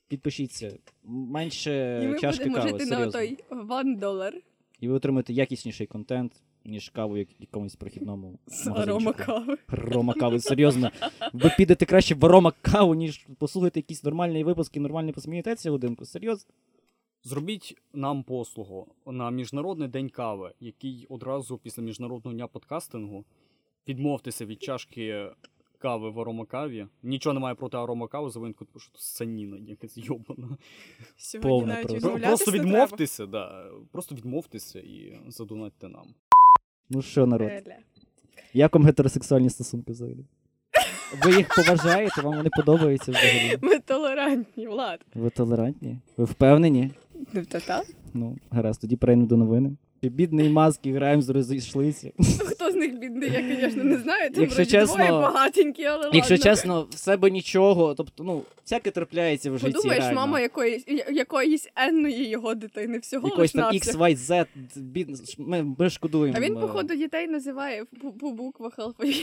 Підпишіться. 0.08 0.78
Менше 1.04 2.00
І 2.04 2.08
ми 2.08 2.18
чашки 2.18 2.44
будемо 2.44 2.64
кави, 2.64 2.78
жити 2.78 2.90
на 2.90 3.10
той 3.10 3.38
one 3.50 3.98
долар 3.98 4.34
І 4.80 4.88
ви 4.88 4.94
отримаєте 4.94 5.32
якісніший 5.32 5.86
контент, 5.86 6.32
ніж 6.64 6.88
каву 6.88 7.16
як- 7.16 7.40
якомусь 7.40 7.76
прохідному 7.76 8.38
арома 8.74 9.12
кави. 9.12 9.58
Рома 9.68 10.14
кави, 10.14 10.40
серйозно. 10.40 10.90
Ви 11.32 11.52
підете 11.56 11.86
краще 11.86 12.14
в 12.14 12.24
Рома 12.24 12.52
каву, 12.62 12.94
ніж 12.94 13.26
послухаєте 13.38 13.78
якісь 13.78 14.04
нормальні 14.04 14.44
випуски, 14.44 14.80
нормально 14.80 15.12
посмієтеся 15.12 15.70
годинку. 15.70 16.04
Серйозно. 16.04 16.54
Зробіть 17.24 17.76
нам 17.92 18.22
послугу 18.22 18.86
на 19.06 19.30
Міжнародний 19.30 19.88
день 19.88 20.08
кави, 20.08 20.52
який 20.60 21.06
одразу 21.08 21.58
після 21.58 21.82
міжнародного 21.82 22.34
дня 22.34 22.46
подкастингу 22.46 23.24
відмовтеся 23.88 24.46
від 24.46 24.62
чашки 24.62 25.30
кави 25.78 26.10
в 26.10 26.20
аромакаві. 26.20 26.86
Нічого 27.02 27.34
немає 27.34 27.54
проти 27.54 27.76
аромакави, 27.76 28.30
за 28.30 28.40
винку, 28.40 28.64
тому 28.64 28.80
що 28.80 28.92
тут 28.92 29.00
саніна 29.00 29.56
якась 29.58 29.96
йобана. 29.98 30.56
Сьогодні 31.16 31.50
Повне 31.50 31.74
навіть 31.74 31.88
просто. 31.88 32.18
Просто 32.18 32.50
відмовтеся, 32.52 33.26
да. 33.26 33.70
Просто 33.92 34.14
відмовтеся 34.14 34.80
і 34.80 35.20
задонатьте 35.28 35.88
нам. 35.88 36.14
Ну 36.90 37.02
що, 37.02 37.26
народ, 37.26 37.50
як 38.52 38.74
вам 38.74 38.84
гетеросексуальні 38.84 39.50
стосунки 39.50 39.92
взагалі? 39.92 40.24
Ви 41.24 41.36
їх 41.36 41.54
поважаєте, 41.56 42.22
вам 42.22 42.36
вони 42.36 42.50
подобаються 42.56 43.12
взагалі? 43.12 43.58
Ми 43.62 43.78
толерантні, 43.78 44.66
Влад. 44.66 45.00
Ви 45.14 45.30
толерантні? 45.30 45.98
Ви 46.16 46.24
впевнені? 46.24 46.90
Ну, 47.32 47.44
та 47.44 47.60
так. 47.60 47.86
Ну, 48.14 48.36
гаразд, 48.50 48.80
тоді 48.80 48.96
перейдемо 48.96 49.28
до 49.28 49.36
новини. 49.36 49.76
Бідний 50.02 50.48
маски, 50.48 50.92
граємо, 50.92 51.22
розійшлися. 51.28 52.10
Хто 52.46 52.70
з 52.70 52.74
них 52.74 52.98
бідний, 52.98 53.30
я, 53.30 53.56
звісно, 53.60 53.84
не 53.84 53.96
знаю. 53.96 54.30
Там 54.30 54.42
Якщо 54.42 54.64
чесно- 54.66 54.94
двоє 54.96 55.10
багатенькі, 55.10 55.84
але 55.84 56.10
Якщо 56.12 56.34
ладно. 56.34 56.44
чесно, 56.50 56.86
в 56.90 56.98
себе 56.98 57.30
нічого, 57.30 57.94
тобто, 57.94 58.24
ну, 58.24 58.42
всяке 58.64 58.90
трапляється 58.90 59.50
в 59.50 59.58
житті. 59.58 59.72
Подумаєш, 59.72 60.00
реально. 60.04 60.20
мама 60.20 60.40
якоїсь, 60.40 60.84
якоїсь 61.12 61.68
енної 61.76 62.28
його 62.28 62.54
дитини, 62.54 62.98
всього 62.98 63.28
Якоїсь 63.28 63.52
там. 63.52 63.74
X, 63.74 63.96
Y, 63.98 64.16
Z, 64.16 64.46
бідно, 64.76 65.16
ми, 65.38 65.74
ми 65.78 65.90
шкодуємо. 65.90 66.38
А 66.38 66.40
він, 66.40 66.56
е, 66.56 66.60
походу, 66.60 66.94
дітей 66.94 67.28
називає 67.28 67.84
по, 68.20 68.30
буквах 68.30 68.78
алфавіту. 68.78 69.20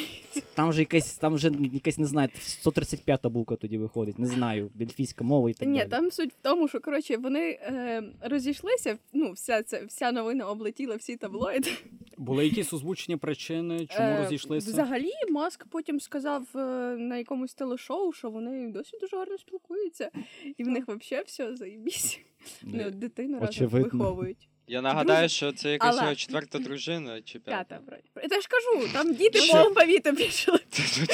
Там 0.54 0.74
же 0.74 0.80
якась, 0.82 1.18
там 1.18 1.34
вже 1.34 1.52
якась, 1.74 1.98
не 1.98 2.06
знаю, 2.06 2.30
135-та 2.66 3.30
буква 3.30 3.58
тоді 3.58 3.78
виходить, 3.78 4.20
не 4.20 4.28
знаю, 4.28 4.70
бельфійська 4.76 5.24
мова 5.24 5.50
і 5.50 5.54
так 5.54 5.68
Ні, 5.70 5.78
далі. 5.78 5.90
там 5.90 6.12
суть 6.12 6.30
в 6.34 6.38
тому, 6.42 6.68
що 6.68 6.80
коротше 6.80 7.18
вони 7.18 7.50
е, 7.50 8.04
розійшлися. 8.22 8.98
Ну, 9.14 9.32
вся 9.32 9.64
ця 9.64 9.82
вся 9.88 10.12
новина 10.12 10.46
облетіла 10.68 10.96
всі 10.96 11.18
таблоїди. 11.18 11.70
Були 12.18 12.46
якісь 12.46 12.74
озвучені 12.74 13.18
причини, 13.18 13.88
чому 13.88 14.08
Е, 14.08 14.24
розійшлися? 14.24 14.72
Взагалі, 14.72 15.12
Маск 15.30 15.66
потім 15.70 16.00
сказав 16.00 16.48
е, 16.56 16.60
на 16.98 17.18
якомусь 17.18 17.54
телешоу, 17.54 18.12
що 18.14 18.30
вони 18.30 18.72
досі 18.72 18.98
дуже 19.02 19.18
гарно 19.18 19.38
спілкуються, 19.38 20.12
і 20.58 20.64
в 20.64 20.68
них 20.68 20.88
взагалі 20.88 21.26
все 21.26 21.56
заїбісь. 21.56 22.20
Ну, 22.64 22.92
дитину 22.92 23.40
разом 23.40 23.68
виховують. 23.68 24.50
Я 24.70 24.82
нагадаю, 24.82 25.30
що 25.30 25.52
це 25.52 25.72
якась 25.72 25.94
Але- 25.96 26.04
його 26.04 26.16
четверта 26.16 26.60
дружина 26.60 27.22
чи 27.26 27.40
п'ята. 27.40 27.64
П'ята, 27.64 27.84
вроді. 27.88 28.36
Я 28.36 28.42
ж 28.42 28.48
кажу, 28.48 28.94
там 28.94 29.14
діти 29.14 29.40
Що? 29.40 29.54
по 29.54 29.60
алфавіту 29.60 30.16
пішли. 30.16 30.60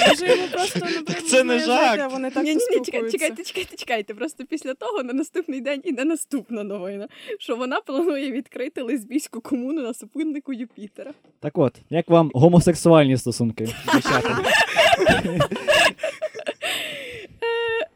Може, 0.09 0.27
йому 0.27 0.47
просто 0.47 0.79
набридло 0.79 1.27
це 1.29 1.43
не 1.43 1.59
жарт. 1.59 2.11
Вони 2.11 2.31
так 2.31 2.43
Ні, 2.43 2.49
ні, 2.49 2.55
ні, 2.55 2.61
чекайте, 2.61 2.85
спілкуються. 2.85 3.17
чекайте, 3.17 3.43
чекайте, 3.43 3.75
чекайте. 3.77 4.13
Просто 4.13 4.45
після 4.45 4.73
того 4.73 5.03
на 5.03 5.13
наступний 5.13 5.61
день 5.61 5.81
іде 5.83 6.05
наступна 6.05 6.63
новина, 6.63 7.07
що 7.39 7.55
вона 7.55 7.81
планує 7.81 8.31
відкрити 8.31 8.81
лесбійську 8.81 9.41
комуну 9.41 9.81
на 9.81 9.93
супутнику 9.93 10.53
Юпітера. 10.53 11.13
Так 11.39 11.57
от, 11.57 11.75
як 11.89 12.09
вам 12.09 12.31
гомосексуальні 12.33 13.17
стосунки, 13.17 13.69
дівчата? 13.93 14.43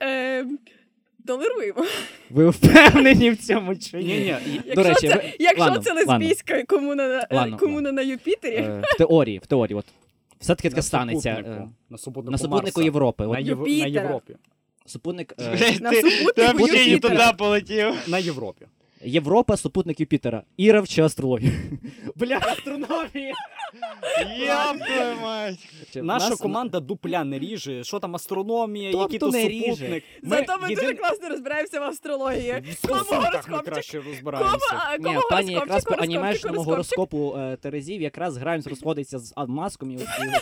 Е, 0.04 0.46
толеруємо. 1.28 1.86
Ви 2.30 2.50
впевнені 2.50 3.30
в 3.30 3.38
цьому 3.38 3.76
чи 3.76 3.98
Ні, 3.98 4.04
ні? 4.04 4.14
ні, 4.48 4.62
Якщо, 4.66 4.76
До 4.76 4.84
речі, 4.84 5.08
це, 5.08 5.16
ви- 5.16 5.24
якщо 5.40 5.64
ладно, 5.64 5.82
це 5.82 5.94
ладно. 5.94 6.14
лесбійська 6.14 6.64
комуна, 6.64 7.08
на- 7.08 7.20
е, 7.20 7.28
Ладно, 7.32 7.58
комуна 7.58 7.92
на 7.92 8.02
Юпітері, 8.02 8.56
Е, 8.56 8.82
В 8.94 8.98
теорії, 8.98 9.38
в 9.40 9.46
теорії, 9.46 9.78
от. 9.78 9.86
Все-таки 10.40 10.70
таке 10.70 10.82
станеться. 10.82 11.30
е, 11.30 11.68
на 11.90 11.98
супутнику, 11.98 12.32
На 12.32 12.38
супутнику. 12.38 12.82
Європи. 12.82 13.28
На, 13.28 13.40
Єв... 13.40 13.60
на 13.68 13.68
Європі. 13.88 14.36
супутник 14.86 15.34
е, 15.40 15.78
На 15.82 15.90
ти, 15.90 16.02
супутнику 16.12 16.68
ти 16.68 16.86
ти 16.86 17.00
туди 17.00 17.24
полетів. 17.38 17.94
На 18.08 18.18
Європі. 18.18 18.66
Європа, 19.04 19.58
супутник 19.58 20.00
Юпітера. 20.00 20.44
Іра 20.58 20.82
вчи 20.82 21.02
астрологію. 21.02 21.52
Бля, 22.16 22.38
астрономія! 22.38 23.34
Мать. 25.22 25.70
Наша 25.96 26.30
Нас- 26.30 26.40
команда 26.40 26.80
дупля 26.80 27.24
не 27.24 27.40
ріже. 27.40 27.84
Що 27.84 28.00
там 28.00 28.16
астрономія, 28.16 28.92
Тобто 28.92 29.04
який 29.04 29.20
то 29.20 29.28
не 29.30 29.48
ріже. 29.48 29.72
супутник. 29.76 30.04
зато 30.24 30.58
ми 30.62 30.68
єдин- 30.70 30.76
дуже 30.82 30.94
класно 30.94 31.30
розбираємося 31.30 31.80
в 31.80 31.84
астрології. 31.84 32.52
В 32.82 32.88
Кому 32.88 33.00
стосунках 33.00 33.20
ми 33.22 33.26
гороскопчик? 33.26 33.74
краще 33.74 33.98
Кому, 33.98 34.10
розбираємося. 34.10 34.66
а, 34.72 34.98
Ні, 34.98 35.04
кому 35.04 35.16
гороскопчик, 35.16 35.50
якраз 35.50 35.68
по 35.84 35.90
гороскопчик, 35.90 36.04
анімешному 36.04 36.64
гороскопчик? 36.64 37.00
гороскопу 37.00 37.36
е, 37.40 37.56
Терезів 37.58 38.02
якраз 38.02 38.38
Граймс 38.38 38.68
розходиться 38.68 39.20
з 39.20 39.34
маском 39.48 39.92
і 39.92 39.94
і 39.94 39.98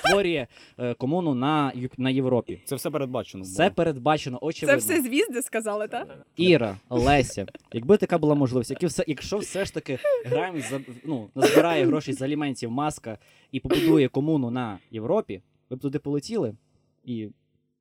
утворює 0.06 0.48
е, 0.80 0.94
комуну 0.94 1.34
на, 1.36 1.72
Ю- 1.76 1.90
на 1.98 2.10
Європі. 2.10 2.60
Це 2.66 2.76
все 2.76 2.90
передбачено. 2.90 3.44
Все 3.44 3.64
було. 3.64 3.72
передбачено, 3.76 4.38
Це 4.42 4.46
очевидно. 4.46 4.80
все 4.80 5.02
звізди 5.02 5.42
сказали, 5.42 5.88
так? 5.88 6.08
Іра, 6.38 6.78
Леся, 6.90 7.46
якби 7.74 7.98
така 7.98 8.18
була 8.18 8.36
можливість, 8.46 8.72
які 8.72 8.86
все, 8.86 9.04
якщо 9.08 9.38
все 9.38 9.66
ж 9.66 9.74
таки 9.74 10.00
Граймс 10.26 10.70
за, 10.70 10.82
ну, 11.04 11.30
назбирає 11.36 11.86
гроші 11.86 12.14
з 12.14 12.22
аліментів 12.22 12.72
маска 12.72 13.18
і 13.52 13.60
побудує 13.60 14.08
комуну 14.08 14.52
на 14.52 14.80
Європі, 14.92 15.42
ви 15.70 15.76
б 15.76 15.80
туди 15.80 16.00
полетіли 16.00 16.56
і 17.04 17.30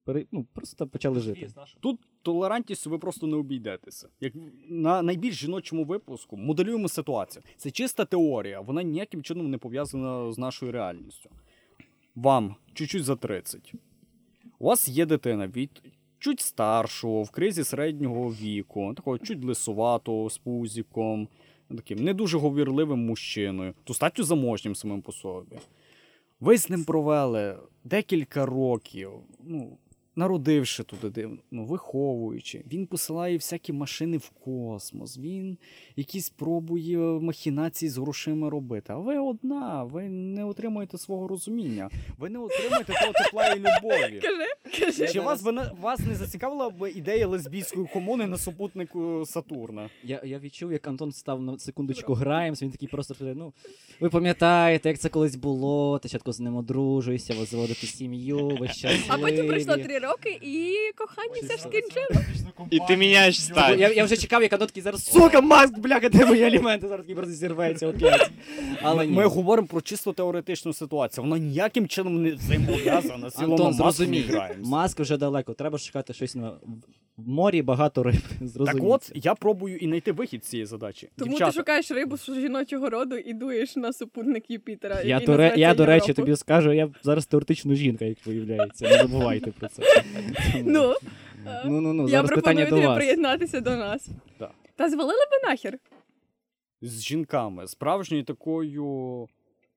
пере, 0.05 0.25
ну, 0.33 0.47
просто 0.53 0.87
почали 0.87 1.21
жити. 1.21 1.49
Тут 1.81 2.01
толерантністю 2.23 2.91
ви 2.91 2.99
просто 2.99 3.27
не 3.27 3.37
обійдетеся. 3.37 4.09
Як 4.21 4.33
на 4.69 5.03
найбільш 5.03 5.35
жіночому 5.35 5.85
випуску 5.85 6.37
моделюємо 6.37 6.89
ситуацію. 6.89 7.43
Це 7.57 7.71
чиста 7.71 8.05
теорія, 8.05 8.61
вона 8.61 8.83
ніяким 8.83 9.23
чином 9.23 9.51
не 9.51 9.59
пов'язана 9.59 10.33
з 10.33 10.39
нашою 10.39 10.73
реальністю. 10.73 11.31
Вам 12.15 12.57
чуть-чуть 12.75 13.05
за 13.05 13.17
30. 13.17 13.75
У 14.59 14.67
вас 14.67 14.89
є 14.89 15.07
дитина 15.07 15.47
від 15.47 15.83
чуть 16.25 16.41
старшого, 16.41 17.23
в 17.23 17.31
кризі 17.31 17.65
середнього 17.65 18.33
віку, 18.33 18.95
такого 18.95 19.19
чуть 19.19 19.45
лисуватого, 19.45 20.31
з 20.31 20.39
пузіком, 20.39 21.29
таким 21.69 22.05
не 22.05 22.15
дуже 22.15 22.39
говірливим 22.39 22.99
мужчиною, 23.07 23.75
достатньо 23.87 24.25
заможнім 24.25 24.75
самим 24.75 25.03
по 25.03 25.13
собі. 25.13 25.57
Ви 26.41 26.59
з 26.59 26.71
ним 26.71 26.85
провели 26.85 27.57
декілька 27.85 28.47
років, 28.47 29.11
ну, 29.45 29.79
народивши 30.17 30.83
туди, 30.85 31.09
див- 31.09 31.39
ну, 31.51 31.65
виховуючи. 31.65 32.65
Він 32.73 32.87
посилає 32.87 33.37
всякі 33.37 33.73
машини 33.73 34.17
в 34.17 34.31
космос, 34.31 35.19
він 35.19 35.59
якісь 35.97 36.31
пробує 36.31 36.99
махінації 36.99 37.89
з 37.91 37.99
грошима 37.99 38.51
робити. 38.51 38.93
А 38.93 38.97
ви 38.97 39.19
одна, 39.19 39.85
ви 39.85 40.09
не 40.09 40.45
отримуєте 40.45 40.99
свого 40.99 41.29
розуміння, 41.29 41.91
ви 42.19 42.31
не 42.31 42.39
отримуєте 42.39 42.93
того 43.01 43.13
тепла 43.13 43.47
і 43.49 43.59
любові. 43.59 44.21
Кажи, 44.23 44.47
кажи. 44.81 45.13
Чи 45.13 45.21
вас, 45.21 45.45
не- 45.45 45.71
вас 45.81 46.01
не 46.01 46.15
зацікавила 46.15 46.71
б 46.71 46.91
ідея 46.97 47.27
лесбійської 47.27 47.87
комуни 47.93 48.27
на 48.27 48.37
супутнику 48.39 49.23
Сатурна? 49.27 49.91
Я, 50.05 50.21
я 50.25 50.39
відчув, 50.39 50.73
як 50.73 50.87
Антон 50.89 51.13
став 51.13 51.43
на 51.43 51.59
секундочку 51.59 52.15
Граймс, 52.15 52.63
він 52.63 52.71
такий 52.71 52.89
просто, 52.89 53.15
ну, 53.21 53.53
ви 54.01 54.11
пам'ятаєте, 54.11 54.89
як 54.89 54.99
це 54.99 55.09
колись 55.09 55.37
було, 55.37 55.99
ти 55.99 56.09
спочатку 56.09 56.33
з 56.33 56.41
ним 56.41 56.57
одружуєшся, 56.57 57.35
ви 57.39 57.45
заводите 57.45 57.87
сім'ю, 57.87 58.49
ви 58.49 58.69
щасливі. 58.69 59.03
А 59.09 59.19
потім 59.19 59.47
пройшло 59.47 59.77
три 59.77 59.99
роки, 60.05 60.39
і 60.43 60.77
кохання 60.97 61.35
все 61.43 61.57
ж 61.57 61.63
скінчило. 61.63 62.25
І 62.71 62.79
ти 62.89 62.97
міняєш 62.97 63.43
стать. 63.45 63.79
Я, 63.79 63.93
я 63.93 64.05
вже 64.05 64.17
чекав, 64.17 64.43
як 64.43 64.61
нотки 64.61 64.83
зараз, 64.83 65.05
сука, 65.05 65.41
маск, 65.41 65.79
бляха, 65.79 66.09
де 66.09 66.27
мої 66.27 66.43
аліменти? 66.45 66.89
Зараз 66.89 67.07
просто 67.07 67.33
зірветься 67.33 67.89
опять. 67.89 68.31
Але 68.83 68.97
ми, 68.97 69.07
ні. 69.07 69.17
ми 69.17 69.27
говоримо 69.27 69.69
про 69.69 69.81
чисто 69.81 70.13
теоретичну 70.13 70.73
ситуацію. 70.73 71.25
Вона 71.25 71.39
ніяким 71.39 71.89
чином 71.89 72.23
не 72.23 72.31
взаємов'язана 72.31 73.31
Антон, 73.37 73.51
Маском 73.51 73.71
і 73.71 73.73
зрозумій, 73.73 74.21
Граймс. 74.21 74.69
маск 74.69 75.01
вже 75.01 75.17
далеко, 75.17 75.55
треба 75.55 75.79
шукати 75.79 76.13
щось 76.13 76.35
на... 76.35 76.53
В 77.17 77.29
морі 77.29 77.63
багато 77.63 78.03
риб. 78.03 78.15
Так 78.67 78.77
от, 78.83 79.13
я 79.15 79.35
пробую 79.35 79.77
і 79.77 79.87
знайти 79.87 80.13
вихід 80.13 80.45
з 80.45 80.49
цієї 80.49 80.67
задачі. 80.67 81.09
Тому 81.17 81.31
Дівчата, 81.31 81.51
ти 81.51 81.57
шукаєш 81.59 81.91
рибу 81.91 82.17
з 82.17 82.25
жіночого 82.25 82.91
роду 82.91 83.17
і 83.17 83.33
дуєш 83.35 83.77
на 83.77 83.93
супутник 83.93 84.51
Юпітера. 84.51 85.03
Я, 85.03 85.21
до, 85.21 85.37
ре- 85.37 85.57
я, 85.59 85.75
до 85.75 85.87
речі, 85.87 86.13
тобі 86.13 86.37
скажу, 86.37 86.73
я 86.73 86.91
зараз 87.03 87.27
теоретично 87.27 87.75
жінка, 87.75 88.05
як 88.05 88.27
виявляється. 88.27 88.89
Не 88.89 88.99
забувайте 88.99 89.51
про 89.51 89.69
це. 89.69 89.83
Ну, 90.65 90.95
ну, 91.65 91.81
ну, 91.81 91.93
ну 91.93 92.03
я 92.03 92.09
зараз 92.09 92.31
пропоную 92.31 92.69
тобі 92.71 92.87
приєднатися 92.95 93.61
до 93.61 93.71
нас. 93.71 94.09
Так. 94.39 94.51
Та 94.77 94.89
звалили 94.91 95.19
би 95.33 95.49
нахер. 95.49 95.79
з 96.83 97.03
жінками, 97.03 97.67
справжньою 97.67 98.25
такою 98.25 99.29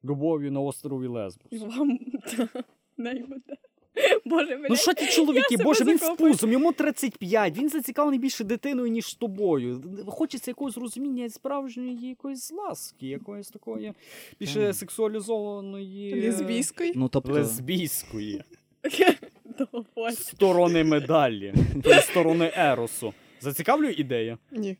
любов'ю 0.06 0.52
на 0.52 0.60
острові 0.60 1.08
Лесбос. 1.08 1.62
Вам 1.62 2.00
най 2.98 3.20
буде. 3.20 3.56
Боже, 4.26 4.56
блядь. 4.58 4.70
Ну 4.70 4.76
що 4.76 4.94
ті 4.94 5.08
чоловіки, 5.08 5.58
боже, 5.58 5.84
він 5.84 5.98
з 5.98 6.10
пузом, 6.10 6.52
йому 6.52 6.72
35, 6.72 7.58
він 7.58 7.70
зацікавлений 7.70 8.20
більше 8.20 8.44
дитиною, 8.44 8.88
ніж 8.88 9.14
тобою. 9.14 9.84
Хочеться 10.08 10.52
якогось 10.52 10.78
розуміння 10.78 11.30
справжньої 11.30 12.10
якоїсь 12.10 12.52
ласки, 12.52 13.08
якоїсь 13.08 13.50
такої 13.50 13.94
більше 14.40 14.74
сексуалізованої 14.74 16.28
Лесбійської. 16.28 16.94
Ну, 16.96 17.10
тобто, 17.10 17.34
лесбійської 17.34 18.44
сторони 20.14 20.84
медалі, 20.84 21.54
сторони 22.02 22.52
еросу. 22.56 23.14
Зацікавлює 23.42 23.92
ідея? 23.92 24.38
Ні. 24.52 24.78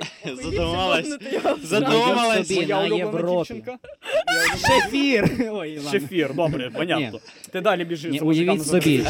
Задумалась. 0.42 1.18
Задумалась. 1.62 2.50
Моя 2.50 2.84
улюблена 2.84 3.38
дівчинка? 3.38 3.78
Шефір! 4.66 5.30
Ой, 5.52 5.76
ладно. 5.78 5.90
Шефір, 5.90 6.34
добре, 6.34 6.70
понятно. 6.70 7.20
Ти 7.50 7.60
далі 7.60 7.84
біжиш. 7.84 8.22
Уявіть 8.22 8.66
собі, 8.66 9.04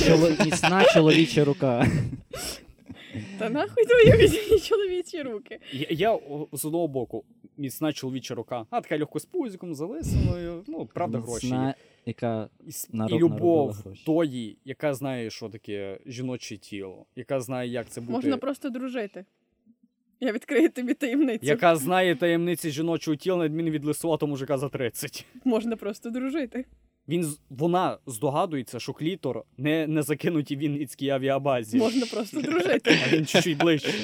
міцна 0.44 0.84
чоловіча 0.94 1.44
рука. 1.44 1.86
Та 3.38 3.50
нахуй 3.50 3.84
твої 3.84 4.28
чоловічі 4.60 5.22
руки. 5.22 5.58
Я, 5.72 5.86
я 5.90 6.18
з 6.52 6.64
одного 6.64 6.88
боку, 6.88 7.24
міцна 7.56 7.92
чоловіча 7.92 8.34
рука, 8.34 8.66
а 8.70 8.80
така 8.80 8.98
легко 8.98 9.18
з 9.18 9.24
пузиком, 9.24 9.74
залисаною, 9.74 10.64
ну, 10.66 10.88
правда, 10.94 11.18
гроші. 11.18 11.46
Міцна, 11.46 11.74
яка 12.06 12.48
І, 13.08 13.18
любов 13.18 13.84
тої, 14.06 14.58
яка 14.64 14.94
знає, 14.94 15.30
що 15.30 15.48
таке 15.48 15.98
жіноче 16.06 16.56
тіло, 16.56 17.06
яка 17.16 17.40
знає, 17.40 17.70
як 17.70 17.88
це 17.88 18.00
бути. 18.00 18.12
Можна 18.12 18.36
просто 18.36 18.70
дружити. 18.70 19.24
Я 20.24 20.32
відкрию 20.32 20.70
тобі 20.70 20.94
таємницю. 20.94 21.46
Яка 21.46 21.76
знає 21.76 22.16
таємниці 22.16 22.70
жіночого 22.70 23.16
тіла, 23.16 23.36
на 23.36 23.44
відміну 23.44 23.70
від 23.70 23.84
лисуватого 23.84 24.30
мужика 24.30 24.58
за 24.58 24.68
30. 24.68 25.24
Можна 25.44 25.76
просто 25.76 26.10
дружити. 26.10 26.64
Він, 27.08 27.24
з- 27.24 27.40
вона 27.50 27.98
здогадується, 28.06 28.80
що 28.80 28.92
клітор 28.92 29.42
не, 29.58 29.86
не 29.86 30.02
закинуті 30.02 30.56
в 30.56 30.58
Вінницькій 30.58 31.08
авіабазі. 31.10 31.78
Можна 31.78 32.06
просто 32.06 32.40
дружити. 32.40 32.98
А 33.06 33.14
він 33.16 33.26
чуть-чуть 33.26 33.58
ближче. 33.58 33.94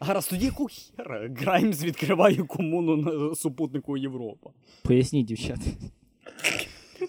Гаразд, 0.00 0.30
тоді 0.30 0.44
яку 0.44 0.68
хера? 0.96 1.30
Граймс 1.36 1.84
відкриває 1.84 2.36
комуну 2.36 2.96
на 2.96 3.34
супутнику 3.34 3.96
Європа. 3.96 4.50
Поясніть, 4.82 5.26
дівчата. 5.26 5.62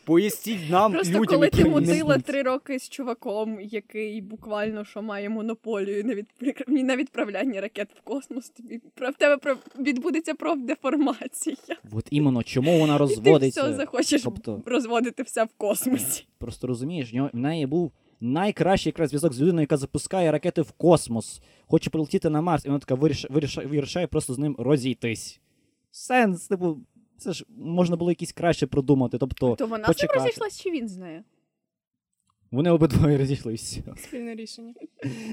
Поясніть 0.05 0.69
нам, 0.69 0.91
Просто 0.91 1.13
людям, 1.13 1.25
коли 1.25 1.45
які 1.45 1.63
ти 1.63 1.69
мутила 1.69 2.17
три 2.19 2.41
роки 2.41 2.79
з 2.79 2.89
чуваком, 2.89 3.59
який 3.61 4.21
буквально 4.21 4.85
що 4.85 5.01
має 5.01 5.29
монополію 5.29 6.03
на, 6.03 6.13
відпри- 6.13 6.83
на 6.83 6.95
відправляння 6.95 7.61
ракет 7.61 7.89
в 7.97 8.01
космос, 8.01 8.49
тобі 8.49 8.81
в 8.95 9.13
тебе 9.17 9.37
про- 9.37 9.57
відбудеться 9.79 10.33
профдеформація. 10.33 11.55
От 11.91 12.07
іменно, 12.11 12.43
чому 12.43 12.79
вона 12.79 12.93
І 12.95 12.97
ти 12.97 12.99
розводиться. 12.99 13.61
все 13.63 13.73
захочеш 13.73 14.21
Тобто- 14.23 14.61
розводити 14.65 15.23
все 15.23 15.43
в 15.43 15.49
космосі. 15.57 16.25
Просто 16.37 16.67
розумієш, 16.67 17.13
в 17.13 17.29
в 17.33 17.37
неї 17.37 17.65
був 17.65 17.91
найкращий 18.21 18.89
якраз 18.89 19.09
зв'язок 19.09 19.33
з 19.33 19.41
людиною, 19.41 19.61
яка 19.61 19.77
запускає 19.77 20.31
ракети 20.31 20.61
в 20.61 20.71
космос, 20.71 21.41
хоче 21.67 21.89
прилетіти 21.89 22.29
на 22.29 22.41
Марс, 22.41 22.65
і 22.65 22.67
вона 22.67 22.79
така 22.79 22.95
вирішає, 22.95 23.33
вирішає, 23.33 23.67
вирішає 23.67 24.07
просто 24.07 24.33
з 24.33 24.37
ним 24.37 24.55
розійтись. 24.59 25.39
Сенс, 25.91 26.47
типу, 26.47 26.77
це 27.17 27.33
ж 27.33 27.45
можна 27.57 27.95
було 27.95 28.11
якісь 28.11 28.31
краще 28.31 28.67
продумати. 28.67 29.17
Тобто, 29.17 29.55
То 29.55 29.67
вона 29.67 29.93
з 29.93 30.03
ним 30.03 30.09
розійшлась, 30.15 30.61
чи 30.61 30.71
він 30.71 30.87
з 30.87 30.97
нею? 30.97 31.23
Вони 32.51 32.71
обидвоє 32.71 33.17
розійшлися. 33.17 33.83
Спільне 33.97 34.35
рішення. 34.35 34.73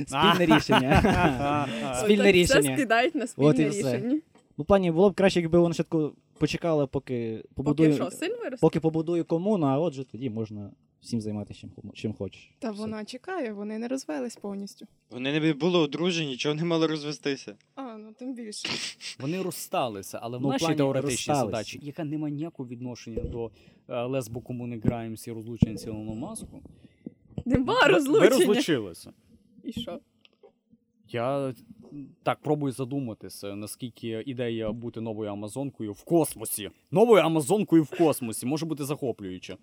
Спільне 0.06 0.56
рішення. 0.56 1.68
Спільне 2.04 2.32
рішення. 2.32 2.60
Все 2.60 2.76
скидають 2.76 3.14
на 3.14 3.26
спільне 3.26 3.68
рішення. 3.68 4.20
Ну, 4.56 4.64
в 4.64 4.66
плані, 4.66 4.90
було 4.90 5.10
б 5.10 5.14
краще, 5.14 5.40
якби 5.40 5.58
вона 5.58 5.74
швидко 5.74 6.12
почекала, 6.38 6.86
поки 6.86 7.36
Поки 7.36 7.54
побудує, 7.54 7.92
що, 7.92 8.08
поки 8.60 8.80
побудує 8.80 9.24
комуну, 9.24 9.66
а 9.66 9.78
отже 9.78 10.04
тоді 10.04 10.30
можна 10.30 10.70
всім 11.02 11.20
займатися 11.20 11.60
чим, 11.60 11.70
чим 11.94 12.12
хочеш. 12.12 12.50
Та 12.58 12.70
Все. 12.70 12.80
вона 12.80 13.04
чекає, 13.04 13.52
вони 13.52 13.78
не 13.78 13.88
розвелись 13.88 14.36
повністю. 14.36 14.86
Вони 15.10 15.40
не 15.40 15.52
були 15.52 15.78
одружені, 15.78 16.36
чого 16.36 16.54
не 16.54 16.64
мали 16.64 16.86
розвестися. 16.86 17.54
А, 17.74 17.96
ну 17.96 18.12
тим 18.18 18.34
більше. 18.34 18.68
Вони 19.20 19.42
розсталися, 19.42 20.18
але 20.22 20.38
в 20.38 20.42
Ну, 20.42 20.48
нашій 20.48 20.74
теоретичній 20.74 21.34
задачі, 21.34 21.78
яка 21.82 22.04
не 22.04 22.18
має 22.18 22.34
ніякого 22.34 22.68
відношення 22.68 23.22
до 23.22 23.50
е, 23.88 24.02
лесбо 24.04 24.40
комуни 24.40 24.78
Граймс 24.78 25.26
і 25.28 25.32
розлучення 25.32 25.78
Ілоном 25.86 26.18
Маску. 26.18 26.62
Нема 27.44 27.86
Ви- 27.86 28.18
Ви 28.20 28.28
розлучилися. 28.28 29.12
І 29.64 29.72
що? 29.72 30.00
Я 31.08 31.54
так 32.22 32.38
пробую 32.42 32.72
задуматися, 32.72 33.56
наскільки 33.56 34.22
ідея 34.26 34.72
бути 34.72 35.00
новою 35.00 35.30
Амазонкою 35.30 35.92
в 35.92 36.04
космосі. 36.04 36.70
Новою 36.90 37.22
Амазонкою 37.22 37.82
в 37.82 37.90
космосі 37.98 38.46
може 38.46 38.66
бути 38.66 38.84
захоплююча. 38.84 39.56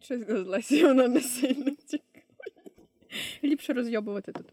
Щось 0.00 0.26
з 0.26 0.46
Лесі 0.46 0.84
воно 0.84 1.08
не 1.08 1.20
сильно 1.20 1.70
цікавить. 1.70 2.24
Ліпше 3.44 3.72
розйобувати 3.72 4.32
тут. 4.32 4.46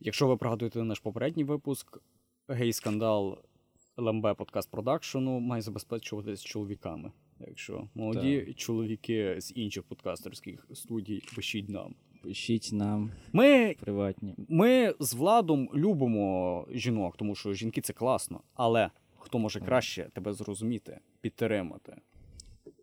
Якщо 0.00 0.26
ви 0.26 0.36
пригадуєте 0.36 0.84
наш 0.84 0.98
попередній 0.98 1.44
випуск, 1.44 1.98
гей-скандал 2.48 3.38
ЛМБ 3.98 4.36
подкаст 4.36 4.70
продакшену 4.70 5.40
має 5.40 5.62
забезпечуватись 5.62 6.44
чоловіками. 6.44 7.12
Якщо 7.40 7.88
молоді 7.94 8.54
чоловіки 8.56 9.40
з 9.40 9.52
інших 9.56 9.84
подкастерських 9.84 10.66
студій 10.74 11.22
пишіть 11.36 11.68
нам. 11.68 11.94
Пишіть 12.22 12.70
нам 12.72 13.12
Ми, 13.32 13.76
приватні. 13.80 14.34
ми 14.48 14.94
з 15.00 15.14
Владом 15.14 15.70
любимо 15.74 16.66
жінок, 16.70 17.16
тому 17.16 17.34
що 17.34 17.54
жінки 17.54 17.80
це 17.80 17.92
класно, 17.92 18.40
але 18.54 18.90
хто 19.18 19.38
може 19.38 19.60
краще 19.60 20.10
тебе 20.14 20.32
зрозуміти, 20.32 21.00
підтримати, 21.20 21.96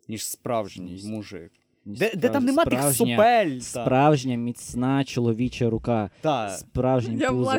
ніж 0.08 0.24
справжній 0.24 1.02
мужик. 1.04 1.52
Де, 1.86 2.12
де 2.16 2.28
там 2.28 2.44
нема 2.44 2.64
тих 2.64 2.78
Справжня- 2.78 3.16
сопель, 3.16 3.58
та, 3.58 3.60
Справжня 3.82 4.36
міцна 4.36 5.04
чоловіча 5.04 5.70
рука. 5.70 6.10
та, 6.20 6.50
Справжній 6.50 7.16
Я 7.18 7.30
пузо. 7.30 7.58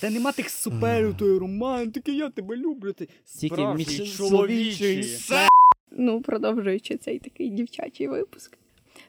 де 0.00 0.10
нема 0.10 0.32
тих 0.32 0.50
сопель, 0.50 1.10
тої 1.12 1.38
романтики, 1.38 2.12
я 2.12 2.30
тебе 2.30 2.56
люблю. 2.56 2.92
Ти 2.92 3.08
Тільки 3.38 3.54
міч- 3.62 4.16
чоловічий. 4.16 4.16
чоловічий. 4.16 5.06
Ну, 5.90 6.20
продовжуючи 6.20 6.96
цей 6.96 7.18
такий 7.18 7.50
дівчачий 7.50 8.08
випуск. 8.08 8.56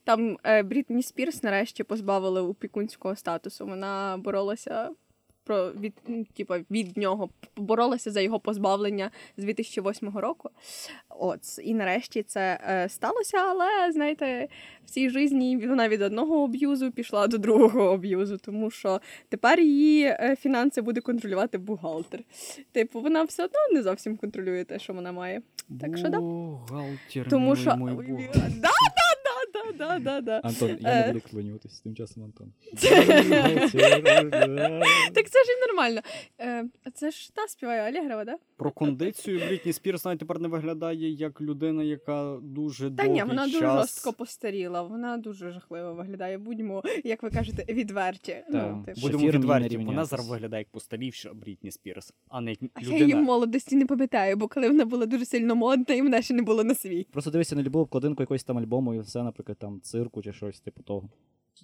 Там 0.04 0.38
е, 0.44 0.64
Брітні 0.64 1.04
Спірс 1.04 1.44
нарешті 1.44 1.84
позбавили 1.84 2.42
опікунського 2.42 3.16
статусу. 3.16 3.66
Вона 3.66 4.18
боролася 4.24 4.90
про 5.44 5.72
від, 5.72 5.94
типа, 6.34 6.60
від 6.72 6.98
нього, 6.98 7.30
боролася 7.58 8.12
за 8.12 8.22
його 8.22 8.40
позбавлення 8.40 9.12
з 9.38 9.44
2008 9.44 10.18
року. 10.18 10.50
От, 11.10 11.40
і 11.64 11.74
нарешті 11.74 12.24
це 12.24 12.60
е, 12.70 12.90
сталося, 12.90 13.38
але 13.38 13.92
знаєте, 13.92 14.48
в 14.86 14.90
цій 14.90 15.10
житті 15.10 15.58
вона 15.68 15.90
від 15.90 16.02
одного 16.02 16.44
аб'юзу 16.44 16.92
пішла 16.92 17.28
до 17.28 17.38
другого 17.38 17.94
аб'юзу, 17.94 18.38
тому 18.38 18.72
що 18.72 19.02
тепер 19.30 19.60
її 19.60 20.04
е, 20.04 20.36
фінанси 20.40 20.82
буде 20.82 21.02
контролювати 21.02 21.58
бухгалтер. 21.58 22.20
Типу, 22.72 23.02
вона 23.02 23.24
все 23.24 23.44
одно 23.46 23.60
не 23.74 23.84
зовсім 23.84 24.18
контролює 24.18 24.64
те, 24.64 24.80
що 24.80 24.94
вона 24.94 25.12
має. 25.12 25.42
Так 25.82 25.98
що 25.98 26.10
да. 26.10 26.20
Бухгалтер, 26.20 27.30
Тому 27.30 27.56
що 27.56 27.70
Ой, 27.82 27.94
бухгалтер. 27.94 28.30
да, 28.34 28.70
да, 28.72 29.11
да, 29.78 29.88
да, 29.88 30.00
да, 30.00 30.22
да. 30.22 30.42
Антон, 30.44 30.78
я 30.80 30.90
Е. 30.90 31.08
не 31.08 31.14
буду 31.14 31.26
клонюватись, 31.32 31.80
тим 31.80 31.96
часом 31.96 32.24
Антон. 32.24 32.54
Так 35.14 35.30
це 35.30 35.40
ж 35.44 35.52
і 35.58 35.68
нормально. 35.68 36.02
Е, 36.40 36.66
це 36.94 37.12
ж 37.12 37.34
та 37.34 37.48
співає 37.48 37.82
Алєгрова, 37.82 38.26
да? 38.26 38.38
Про 38.58 38.72
кондицію 38.72 39.40
Брітні 39.48 39.74
Спірс 39.74 40.06
навіть 40.06 40.20
тепер 40.20 40.40
не 40.40 40.48
виглядає 40.48 41.10
як 41.10 41.42
людина, 41.42 41.84
яка 41.84 42.38
дуже 42.42 42.92
Та 42.92 43.08
ні, 43.08 43.24
вона 43.24 43.46
дуже 43.46 43.60
жорстко 43.60 44.14
постаріла. 44.14 44.82
Вона 44.82 45.18
дуже 45.18 45.52
жахливо 45.52 45.94
виглядає. 45.94 46.38
Будьмо, 46.38 46.84
як 47.04 47.24
ви 47.24 47.30
кажете, 47.30 47.74
відверті. 47.74 48.36
Ну, 48.50 48.84
типу. 48.86 49.02
Будемо 49.02 49.32
відверті, 49.32 49.78
вона 49.78 50.06
зараз 50.06 50.30
виглядає 50.30 50.62
як 50.62 50.70
постарівша 50.70 51.34
Брітні 51.34 51.72
Спірс, 51.72 52.14
а 52.30 52.42
не 52.42 52.52
як 52.52 52.60
А 52.74 52.82
я 52.82 52.98
її 52.98 53.14
в 53.14 53.18
молодості 53.18 53.76
не 53.76 53.86
пам'ятаю, 53.86 54.38
бо 54.38 54.48
коли 54.48 54.68
вона 54.68 54.86
була 54.86 55.06
дуже 55.06 55.26
сильно 55.26 55.56
модна, 55.56 55.96
і 55.96 56.02
мене 56.02 56.22
ще 56.22 56.34
не 56.34 56.42
було 56.42 56.64
на 56.64 56.76
світ. 56.76 57.08
Просто 57.12 57.32
дивися 57.32 57.56
на 57.56 57.64
любу 57.64 57.80
обкладинку 57.80 58.24
якогось 58.24 58.44
там 58.44 58.58
альбому 58.58 58.94
і 58.94 59.00
все, 59.00 59.24
наприклад, 59.24 59.51
там 59.56 59.82
цирку 59.82 60.22
чи 60.22 60.34
щось 60.34 60.60
типу 60.62 60.84
того. 60.84 61.10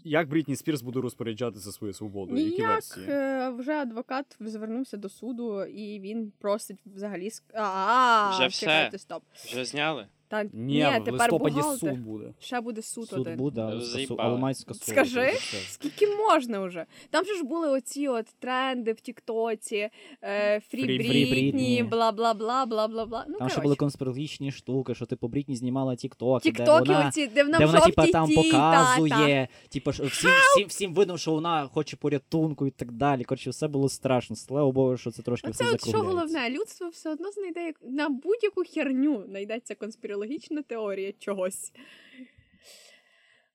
Як 0.04 0.30
Брітні 0.30 0.56
Спірс 0.56 0.82
буде 0.82 1.02
розпоряджатися 1.02 1.72
своєю 1.72 1.94
свободою? 1.94 2.38
Які 2.46 2.52
Ніяк 2.58 2.74
версії? 2.74 3.06
е, 3.10 3.50
вже 3.50 3.72
адвокат 3.72 4.38
звернувся 4.40 4.98
до 4.98 5.10
суду, 5.10 5.64
і 5.66 6.00
він 6.00 6.32
просить 6.40 6.80
взагалі 6.86 7.30
ск- 7.30 7.52
А, 7.54 8.30
Вже 8.38 8.48
все. 8.48 8.60
чекайте, 8.60 8.98
стоп. 8.98 9.24
Вже 9.46 9.66
зняли? 9.66 10.08
Та 10.30 10.44
Ні, 10.44 10.50
ні, 10.54 10.84
в 10.84 11.04
тепер 11.04 11.14
листопаді 11.14 11.56
бухгалтер. 11.56 11.90
суд 11.90 12.00
буде. 12.00 12.34
Ще 12.40 12.62
буде 12.62 12.82
суд, 12.82 13.10
Суд 13.10 13.20
один. 13.20 13.38
буде, 13.38 13.62
але, 13.62 13.82
Заїбали. 13.82 14.20
але 14.24 14.38
мають 14.40 14.58
скасувати. 14.58 14.92
Скажи. 14.92 15.32
Все. 15.36 15.58
Скільки 15.58 16.08
можна 16.08 16.60
вже? 16.60 16.86
Там 17.10 17.26
же 17.26 17.36
ж 17.36 17.44
були 17.44 17.70
оці 17.70 18.08
от 18.08 18.26
тренди 18.40 18.92
в 18.94 19.00
Тіктоці, 19.02 19.90
е, 20.24 20.60
Фрі 20.60 20.82
Фрі 20.84 20.98
Брітні, 20.98 21.26
Брітні. 21.32 21.84
бла 21.84 22.12
бла 22.12 22.34
бла 22.34 22.66
бла 22.66 22.88
бла 22.88 23.06
бла. 23.06 23.26
Ну, 23.28 23.38
Там 23.40 23.50
ще 23.50 23.58
були 23.58 23.64
коротше. 23.76 23.80
конспірологічні 23.80 24.52
штуки, 24.52 24.96
що 24.96 25.06
типу 25.06 25.28
Брітні 25.28 25.56
знімала 25.56 25.96
де 26.44 26.52
Тіктоки 26.52 26.94
вона, 26.94 27.08
оці, 27.08 27.28
де 27.28 27.44
вона 27.44 27.58
де 27.58 27.66
в 27.66 27.68
вона 27.68 27.80
жовтій 27.80 28.12
там 28.12 28.28
ті, 28.30 28.36
показує, 28.36 29.10
та, 29.10 29.18
та. 29.64 29.70
типу, 29.70 29.92
що 29.94 30.04
всім, 30.04 30.32
всім, 30.54 30.68
всім 30.68 30.94
видно, 30.94 31.18
що 31.18 31.32
вона 31.32 31.68
хоче 31.68 31.98
порятунку 31.98 32.68
і 32.68 32.72
так 32.72 32.92
далі. 32.92 33.24
Коротше, 33.24 33.50
все 33.50 33.68
було 33.68 33.90
страшно. 33.90 34.36
Слава 34.36 34.72
Богу, 34.72 34.98
що 34.98 35.12
це 35.12 35.22
трошки 35.22 35.50
Оце 35.50 35.64
все 35.64 35.74
от 35.74 35.82
що 35.82 35.92
закругляється. 35.92 36.28
головне, 36.38 36.58
людство 36.60 36.90
все 36.90 37.10
одно 37.12 37.32
знайде 37.32 37.60
як- 37.66 37.80
на 37.90 38.10
будь-яку 38.10 38.64
херню 38.74 39.24
знайдеться 39.28 39.76
конспірологічна 40.18 40.62
теорія 40.62 41.14
чогось. 41.20 41.72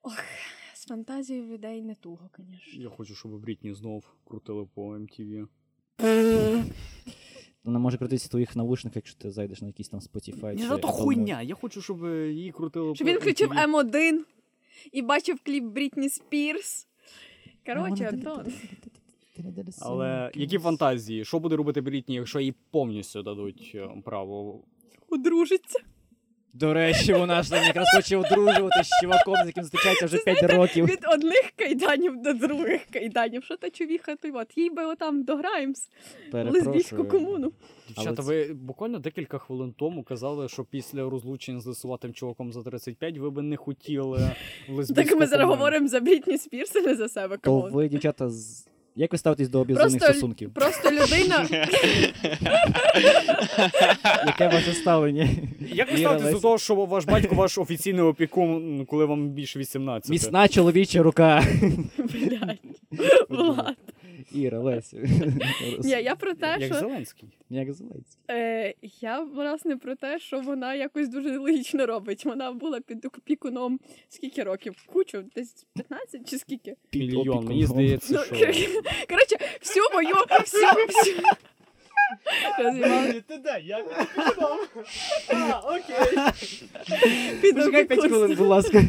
Ох, 0.03 0.25
з 0.75 0.87
фантазією 0.87 1.53
людей 1.53 1.83
не 1.83 1.95
туго, 1.95 2.31
звісно. 2.39 2.83
Я 2.83 2.89
хочу, 2.89 3.15
щоб 3.15 3.41
Брітні 3.41 3.75
знов 3.75 4.05
крутили 4.25 4.67
по 4.75 4.97
MTV. 4.97 5.47
Вона 7.65 7.79
може 7.79 7.99
крутитися 7.99 8.27
в 8.27 8.31
твоїх 8.31 8.57
навушниках, 8.57 8.97
якщо 8.97 9.19
ти 9.19 9.31
зайдеш 9.31 9.61
на 9.61 9.67
якийсь 9.67 9.89
там 9.89 10.01
Spotify. 10.01 10.55
Ні, 10.55 10.67
ну 10.71 10.79
то 10.79 10.89
хуйня. 10.89 11.43
Я 11.43 11.55
хочу, 11.55 11.83
щоб 11.83 12.05
її 12.07 12.53
крутили 12.53 12.95
Щоб 12.95 13.09
він 13.09 13.17
включив 13.17 13.51
М1 13.51 14.19
і 14.93 15.03
бачив 15.03 15.41
кліп 15.45 15.65
Брітні 15.65 16.09
Спірс. 16.09 16.89
Коротше, 17.67 18.05
Антон. 18.05 18.53
Але 19.81 20.31
які 20.35 20.59
фантазії? 20.59 21.25
Що 21.25 21.39
буде 21.39 21.57
робити 21.57 21.81
Брітні, 21.81 22.15
якщо 22.15 22.41
їй 22.41 22.55
повністю 22.71 23.23
дадуть 23.23 23.73
е, 23.75 23.89
право? 24.05 24.65
Одружиться. 25.09 25.79
До 26.55 26.75
речі, 26.75 27.13
вона 27.13 27.43
ж 27.43 27.51
там 27.51 27.65
якраз 27.65 27.89
хоче 27.97 28.17
одружувати 28.17 28.85
з 28.85 29.01
чуваком, 29.01 29.35
з 29.45 29.47
яким 29.47 29.65
зустрічається 29.65 30.07
вже 30.07 30.19
5 30.19 30.43
років. 30.43 30.87
Від 30.87 31.05
одних 31.15 31.53
кайданів 31.57 32.23
до 32.23 32.33
других 32.33 32.81
кайданів. 32.93 33.45
Що 33.45 33.57
та 33.57 33.71
чувіха, 33.71 34.17
то 34.17 34.29
й 34.29 34.31
от 34.31 34.59
їй 34.59 34.71
би 34.71 34.85
отам 34.85 35.23
дограємось. 35.23 35.89
Лесбійську 36.33 37.05
комуну. 37.05 37.53
Дівчата, 37.89 38.23
Але 38.23 38.27
ви 38.27 38.55
буквально 38.55 38.99
декілька 38.99 39.39
хвилин 39.39 39.75
тому 39.79 40.03
казали, 40.03 40.49
що 40.49 40.65
після 40.65 41.11
розлучення 41.11 41.61
з 41.61 41.67
лисуватим 41.67 42.13
чуваком 42.13 42.53
за 42.53 42.63
35 42.63 43.19
ви 43.19 43.31
би 43.31 43.43
не 43.43 43.57
хотіли 43.57 44.31
лесбійську 44.69 45.11
Так 45.11 45.21
ми 45.21 45.27
зараз 45.27 45.49
говоримо 45.49 45.89
за 45.89 46.01
Брітні 46.01 46.39
Спірс, 46.39 46.75
не 46.75 46.95
за 46.95 47.09
себе. 47.09 47.37
То 47.37 47.61
ви, 47.61 47.89
дівчата, 47.89 48.31
з... 48.31 48.67
як 48.97 49.13
ви 49.13 49.19
ставитесь 49.19 49.49
до 49.49 49.61
об'язаних 49.61 49.91
Просто- 49.93 50.13
стосунків? 50.13 50.51
Просто 50.55 50.91
людина. 50.91 51.47
Яке 54.27 54.49
ваше 54.49 54.73
ставлення? 54.73 55.29
Як 55.75 55.93
ви 55.93 55.99
ставитесь 55.99 56.33
до 56.33 56.41
того, 56.41 56.59
що 56.59 56.75
ваш 56.75 57.05
батько 57.05 57.35
ваш 57.35 57.59
офіційний 57.59 58.03
опікун, 58.03 58.85
коли 58.87 59.05
вам 59.05 59.29
більше 59.29 59.59
18? 59.59 60.11
Міцна 60.11 60.49
чоловіча 60.49 61.03
рука. 61.03 61.43
Блядь. 61.99 62.59
Іра, 64.35 64.59
Лесі. 64.59 64.97
Ні, 65.85 65.91
я 65.91 66.15
про 66.17 66.35
те, 66.35 66.57
Як 66.61 66.65
що 66.65 66.75
Зеленський. 66.75 67.29
Як 67.51 67.73
Зеленський. 67.73 68.21
е, 68.31 68.75
я 69.01 69.21
власне 69.21 69.77
про 69.77 69.97
те, 69.97 70.19
що 70.19 70.41
вона 70.41 70.75
якось 70.75 71.09
дуже 71.09 71.39
логічно 71.39 71.87
робить. 71.87 72.25
Вона 72.25 72.53
була 72.53 72.81
під 72.81 73.05
опікуном 73.05 73.81
скільки 74.09 74.43
років? 74.43 74.75
Кучу, 74.87 75.25
десь 75.37 75.67
15 75.75 76.31
чи 76.31 76.39
скільки? 76.39 76.77
Мільйон. 76.95 77.45
Мені 77.45 77.67
здається, 77.67 78.15
Ну, 78.15 78.25
що... 78.25 78.35
коротше, 79.09 79.37
всю 79.61 79.85
мою 79.93 80.15
всю, 80.41 80.67
всю... 80.89 81.17
Ти 83.29 83.39
де? 83.39 83.61
Я 83.65 83.79
окей. 85.65 86.19
Почекай 87.53 87.85
5 87.85 88.01
хвилин, 88.01 88.37
будь 88.37 88.47
ласка. 88.49 88.83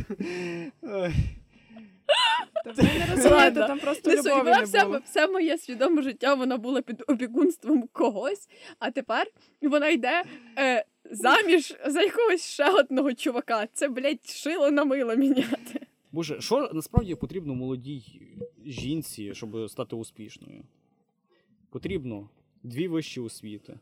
Та 2.63 2.71
ви 2.71 2.84
не 2.84 3.06
розумієте, 3.15 3.54
там 3.67 3.80
просто 3.80 4.10
Не 4.10 4.15
любові 4.15 4.49
не 4.49 4.63
все, 4.63 4.86
було. 4.86 4.99
все 5.06 5.28
моє 5.28 5.58
свідоме 5.58 6.02
життя 6.02 6.34
вона 6.34 6.58
була 6.58 6.82
під 6.82 7.04
опікунством 7.08 7.88
когось, 7.91 8.47
а 8.80 8.91
тепер 8.91 9.28
вона 9.62 9.89
йде 9.89 10.23
е, 10.58 10.86
заміж 11.12 11.76
за 11.88 12.02
якогось 12.02 12.45
ще 12.54 12.69
одного 12.69 13.13
чувака. 13.13 13.67
Це, 13.73 13.88
блядь, 13.88 14.26
шило 14.28 14.71
на 14.71 14.84
мило 14.84 15.15
міняти. 15.15 15.88
Боже, 16.12 16.41
що 16.41 16.69
насправді 16.73 17.15
потрібно 17.15 17.56
молодій 17.56 18.04
жінці, 18.65 19.34
щоб 19.36 19.69
стати 19.69 19.95
успішною? 19.95 20.63
Потрібно 21.69 22.30
дві 22.63 22.88
вищі 22.88 23.19
освіти, 23.19 23.80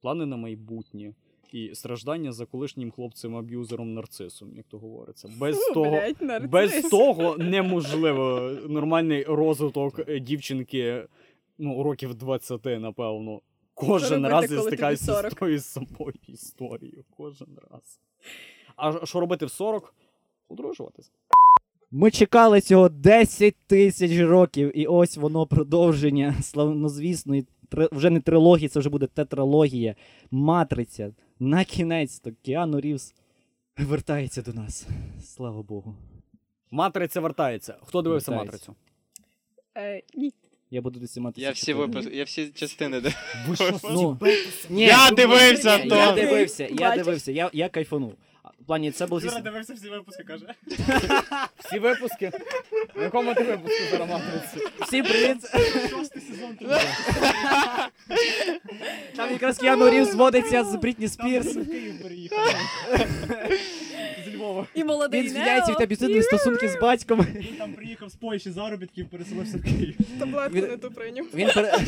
плани 0.00 0.26
на 0.26 0.36
майбутнє 0.36 1.14
і 1.54 1.74
страждання 1.74 2.32
за 2.32 2.46
колишнім 2.46 2.90
хлопцем-аб'юзером 2.90 3.84
нарцисом, 3.84 4.56
як 4.56 4.66
то 4.66 4.78
говориться. 4.78 5.28
Без 5.38 5.56
Фу, 5.56 5.74
того. 5.74 6.00
нарцис. 6.20 6.50
Без 6.50 6.82
того 6.82 7.36
неможливо 7.38 8.52
нормальний 8.68 9.24
розвиток 9.24 10.10
дівчинки, 10.20 11.04
ну, 11.58 11.82
років 11.82 12.14
20, 12.14 12.64
напевно. 12.64 13.40
Кожен 13.74 14.26
робити, 14.26 14.32
раз 14.32 14.52
я 14.52 14.62
стикаюся 14.62 15.04
з 15.04 15.06
40? 15.06 15.34
тою 15.34 15.60
самою 15.60 16.14
історією. 16.28 17.04
Кожен 17.16 17.48
раз. 17.70 18.00
А 18.76 19.06
що 19.06 19.20
робити 19.20 19.46
в 19.46 19.50
40? 19.50 19.94
Одружуватись. 20.48 21.12
Ми 21.90 22.10
чекали 22.10 22.60
цього 22.60 22.88
10 22.88 23.54
тисяч 23.66 24.20
років, 24.20 24.78
і 24.78 24.86
ось 24.86 25.16
воно 25.16 25.46
продовження 25.46 26.34
славнозвісної 26.42 27.46
вже 27.72 28.10
не 28.10 28.20
трилогії, 28.20 28.68
це 28.68 28.80
вже 28.80 28.90
буде 28.90 29.06
тетралогія. 29.06 29.94
Матриця. 30.30 31.12
На 31.40 31.64
кінець 31.64 32.18
то 32.18 32.30
Кіану 32.42 32.80
Рівс 32.80 33.14
вертається 33.78 34.42
до 34.42 34.52
нас. 34.52 34.86
Слава 35.24 35.62
Богу. 35.62 35.94
Матриця 36.70 37.20
вертається. 37.20 37.76
Хто 37.82 38.02
дивився 38.02 38.30
Вертається. 38.30 38.72
матрицю? 38.72 38.74
Е, 39.76 40.02
ні. 40.14 40.32
Я 40.70 40.80
буду 40.82 41.00
десь 41.00 41.16
мати. 41.16 41.40
Я 41.40 41.50
всі 41.50 41.72
випуск, 41.72 42.10
я 42.12 42.24
всі 42.24 42.48
частини 42.48 43.00
де. 43.00 43.14
Ви 43.48 43.56
що, 43.56 43.80
Ну, 43.84 44.18
ні, 44.70 44.82
Я 44.82 45.10
ну, 45.10 45.16
дивився, 45.16 45.76
Я 45.78 46.12
дивився, 46.12 46.64
я 46.66 46.74
Бачиш? 46.74 47.04
дивився, 47.04 47.32
я, 47.32 47.50
я 47.52 47.68
кайфанув. 47.68 48.14
В 48.66 48.68
плані, 48.68 48.90
це 48.90 49.06
було 49.06 49.20
Юра 49.20 49.40
дивився 49.40 49.74
всі 49.74 49.88
випуски, 49.88 50.22
каже. 50.22 50.46
всі 51.64 51.78
випуски? 51.78 52.32
В 52.96 53.02
якому 53.02 53.34
ти 53.34 53.42
випуску 53.42 53.82
зараз 53.90 54.08
матриці? 54.08 54.68
Всім 54.80 55.04
привіт! 55.04 55.36
Шостий 55.90 56.22
сезон. 56.22 56.56
Там 59.16 59.30
якраз 59.32 59.58
Кіану 59.58 59.90
Рівз 59.90 60.10
зводиться 60.10 60.64
з 60.64 60.76
Брітні 60.76 61.08
Спірс. 61.08 61.52
Там 61.52 61.62
в 61.62 61.70
Київ 61.70 62.02
переїхав. 62.02 62.38
З 64.26 64.34
Львова. 64.36 64.66
І 64.74 64.84
молодий 64.84 65.22
Він 65.22 65.30
звільняється 65.30 65.72
від 65.72 65.80
аб'юзивних 65.80 66.24
стосунків 66.24 66.68
з 66.68 66.80
батьком. 66.80 67.26
Він 67.34 67.56
там 67.58 67.72
приїхав 67.72 68.08
з 68.08 68.14
Польщі 68.14 68.50
заробітків, 68.50 69.08
переселився 69.08 69.58
в 69.58 69.62
Київ. 69.62 69.96
Таблетку 70.18 70.56
не 70.56 70.76
ту 70.76 70.90
прийняв. 70.90 71.26
Він, 71.34 71.48
пере... 71.54 71.78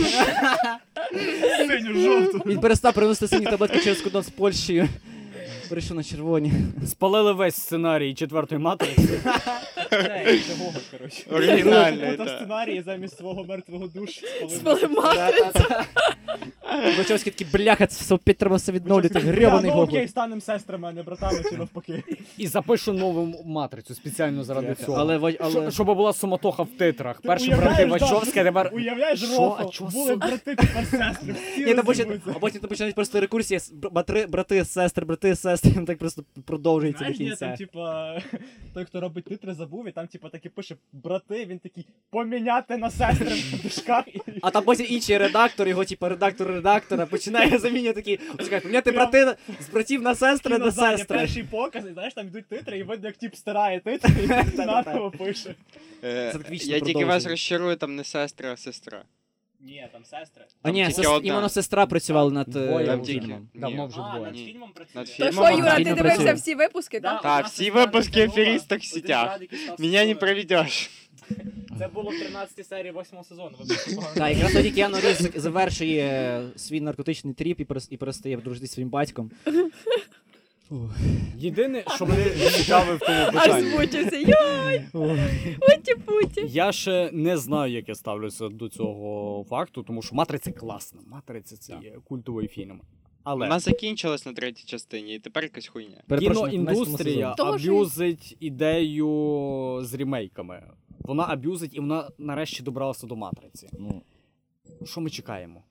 Синю, 1.66 2.00
жовту. 2.00 2.42
Він 2.46 2.60
перестав 2.60 2.94
приносити 2.94 3.28
сині 3.28 3.46
таблетки 3.46 3.78
через 3.78 4.00
кордон 4.00 4.22
з 4.22 4.30
Польщею. 4.30 4.88
Перейшов 5.68 5.96
на 5.96 6.02
червоні. 6.02 6.52
Спалили 6.86 7.32
весь 7.32 7.54
сценарій 7.56 8.14
четвертої 8.14 8.60
матриці. 8.60 9.08
Коротше. 10.90 11.24
Оригінальний, 11.32 12.16
так. 12.16 12.28
сценарії 12.28 12.82
замість 12.82 13.16
свого 13.16 13.44
мертвого 13.44 13.86
душ 13.86 14.10
Спали 14.50 14.88
матрицю. 14.88 15.74
Вачовський 16.98 17.32
такий, 17.32 17.46
бляха, 17.52 17.86
це 17.86 18.04
все 18.16 18.34
треба 18.34 18.56
відновлювати, 18.68 19.18
Бля, 19.20 19.30
грьобаний 19.32 19.70
Ну 19.70 19.76
окей, 19.76 19.86
гоблин. 19.94 20.08
станемо 20.08 20.40
сестрами, 20.40 20.88
а 20.88 20.92
не 20.92 21.02
братами 21.02 21.42
чи 21.50 21.56
навпаки. 21.56 22.02
І 22.38 22.46
запишу 22.46 22.92
нову 22.92 23.42
матрицю 23.46 23.94
спеціально 23.94 24.44
заради 24.44 24.74
цього. 24.74 24.98
Але, 24.98 25.16
Ва- 25.18 25.32
але... 25.40 25.50
Що- 25.50 25.70
Щоб 25.70 25.86
була 25.86 26.12
суматоха 26.12 26.62
в 26.62 26.68
титрах. 26.78 27.20
Ти 27.20 27.28
Перші 27.28 27.46
уявляєш, 27.48 27.76
брати 27.76 27.86
да, 27.86 27.92
Вачовська, 28.06 28.44
тепер. 28.44 28.70
Уявляєш, 28.74 29.22
Що? 29.24 29.56
А 29.60 29.64
чого 29.64 29.90
були 29.90 30.16
брати, 30.16 30.54
тепер 30.54 30.86
сестри. 30.90 31.34
Всі 31.52 31.64
Ні, 31.64 31.74
та 31.74 31.82
потім, 31.82 32.04
розіб'ються. 32.04 32.32
а 32.36 32.38
потім 32.38 32.60
ти 32.60 32.66
починають 32.66 32.94
просто 32.94 33.20
рекурсія, 33.20 33.60
с- 33.60 33.72
бр- 33.72 33.90
братри, 33.92 34.26
брати, 34.26 34.64
сестри, 34.64 35.04
брати, 35.06 35.36
сестри, 35.36 35.72
так 35.86 35.98
просто 35.98 36.22
продовжується 36.46 37.04
до 37.04 37.14
Знаєш, 37.14 37.18
ні, 37.20 37.36
там, 37.36 37.48
кінця. 37.48 37.56
типа, 37.56 38.14
той, 38.74 38.84
хто 38.84 39.00
робить 39.00 39.24
титри, 39.24 39.54
забув, 39.54 39.77
і 39.88 39.92
там, 39.92 40.06
типа, 40.06 40.28
таки 40.28 40.48
пише 40.48 40.76
брати, 40.92 41.46
він 41.46 41.58
такий, 41.58 41.86
поміняти 42.10 42.76
на 42.76 42.90
сестри 42.90 43.26
в 43.28 43.62
дужках. 43.62 44.04
А 44.42 44.50
там 44.50 44.64
потім 44.64 44.86
інший 44.88 45.18
редактор, 45.18 45.68
його 45.68 45.84
типа 45.84 46.08
редактор 46.08 46.48
редактора, 46.48 47.06
починає 47.06 47.58
замінювати 47.58 48.00
такі, 48.02 48.20
чекай, 48.44 48.60
поміняти 48.60 48.92
брати 48.92 49.36
з 49.60 49.68
братів 49.68 50.02
на 50.02 50.14
сестри 50.14 50.58
на 50.58 50.72
сестри. 50.72 51.16
перший 51.18 51.42
показ, 51.42 51.84
і 51.86 51.92
знаєш, 51.92 52.14
там 52.14 52.26
йдуть 52.26 52.48
титри, 52.48 52.78
і 52.78 52.82
видно, 52.82 53.08
як 53.08 53.16
тип 53.16 53.34
стирає 53.34 53.80
титри, 53.80 54.10
і 54.24 54.56
наново 54.58 55.10
пише. 55.10 55.54
Е, 56.04 56.34
Я 56.50 56.80
тільки 56.80 57.04
вас 57.04 57.26
розчарую, 57.26 57.76
там 57.76 57.96
не 57.96 58.04
сестра, 58.04 58.52
а 58.52 58.56
сестра. 58.56 59.02
Ні, 59.60 59.88
там 59.92 60.04
сестри. 60.04 60.44
А 60.62 60.70
ні, 60.70 60.86
тільки 60.86 61.02
сес- 61.02 61.12
одна. 61.16 61.28
именно 61.30 61.48
сестра 61.48 61.86
працювала 61.86 62.30
над 62.30 62.56
е, 62.56 62.66
Двоє 62.66 62.86
Там 62.86 63.02
тільки. 63.02 63.20
фільмом. 63.20 63.48
Давно 63.54 63.86
вже 63.86 64.00
А, 64.00 64.08
двоє. 64.10 64.24
над 64.24 64.34
Ні. 64.34 64.46
фільмом 64.46 64.72
працює. 64.72 64.94
Над 64.96 65.06
То 65.06 65.12
фільмом 65.12 65.32
що, 65.46 65.56
Юра, 65.58 65.70
ти 65.76 65.84
Фільм 65.84 65.94
дивився 65.96 66.16
працює. 66.16 66.32
всі 66.34 66.54
випуски, 66.54 67.00
так? 67.00 67.22
Так, 67.22 67.46
всі 67.46 67.70
випуски 67.70 68.22
аферисток 68.26 68.80
в 68.80 68.84
сетях. 68.84 69.40
Меня 69.78 70.04
не 70.04 70.14
проведеш. 70.14 70.90
Це 71.78 71.88
було 71.88 72.10
в 72.10 72.18
13 72.20 72.66
серії 72.66 72.92
8 73.00 73.24
сезону. 73.24 73.56
вибачте, 73.60 73.94
погано. 73.94 74.14
Так, 74.14 74.32
якраз 74.32 74.52
тоді 74.52 74.70
Кіану 74.70 74.96
Рівз 75.00 75.28
завершує 75.34 76.02
е, 76.04 76.42
свій 76.56 76.80
наркотичний 76.80 77.34
тріп 77.34 77.60
і 77.60 77.64
перес- 77.64 77.88
і 77.90 77.96
перестає 77.96 78.36
дружити 78.36 78.66
зі 78.66 78.72
своїм 78.72 78.90
батьком. 78.90 79.30
Єдине, 81.36 81.84
що 81.94 82.06
мене 82.06 82.24
цікавить 82.50 83.02
в 83.02 83.06
тому 83.06 83.18
Аж 83.18 83.32
питанні. 83.32 83.70
змучився. 83.70 84.16
Йой, 84.16 84.84
уті-путі. 85.60 86.44
Я 86.48 86.72
ще 86.72 87.10
не 87.12 87.36
знаю, 87.36 87.72
як 87.72 87.88
я 87.88 87.94
ставлюся 87.94 88.48
до 88.48 88.68
цього 88.68 89.44
факту, 89.50 89.82
тому 89.82 90.02
що 90.02 90.14
матриця 90.14 90.52
класна. 90.52 91.00
Матриця 91.06 91.56
це 91.56 91.72
є 91.82 91.96
культовий 92.04 92.48
фільм. 92.48 92.80
Але 93.24 93.46
Вона 93.46 93.58
закінчилась 93.58 94.26
на 94.26 94.32
третій 94.32 94.64
частині, 94.66 95.14
і 95.14 95.18
тепер 95.18 95.42
якась 95.42 95.66
хуйня. 95.66 96.02
Перепрошую, 96.06 96.44
на 96.44 96.72
12-му 96.72 96.74
кіноіндустрія. 96.74 97.34
Аб'юзить 97.38 98.36
ідею 98.40 99.78
з 99.82 99.94
ремейками. 99.94 100.62
Вона 101.00 101.26
аб'юзить 101.28 101.74
і 101.76 101.80
вона 101.80 102.10
нарешті 102.18 102.62
добралася 102.62 103.06
до 103.06 103.16
матриці. 103.16 103.68
Ну, 103.78 104.02
Що 104.84 105.00
ми 105.00 105.10
чекаємо? 105.10 105.62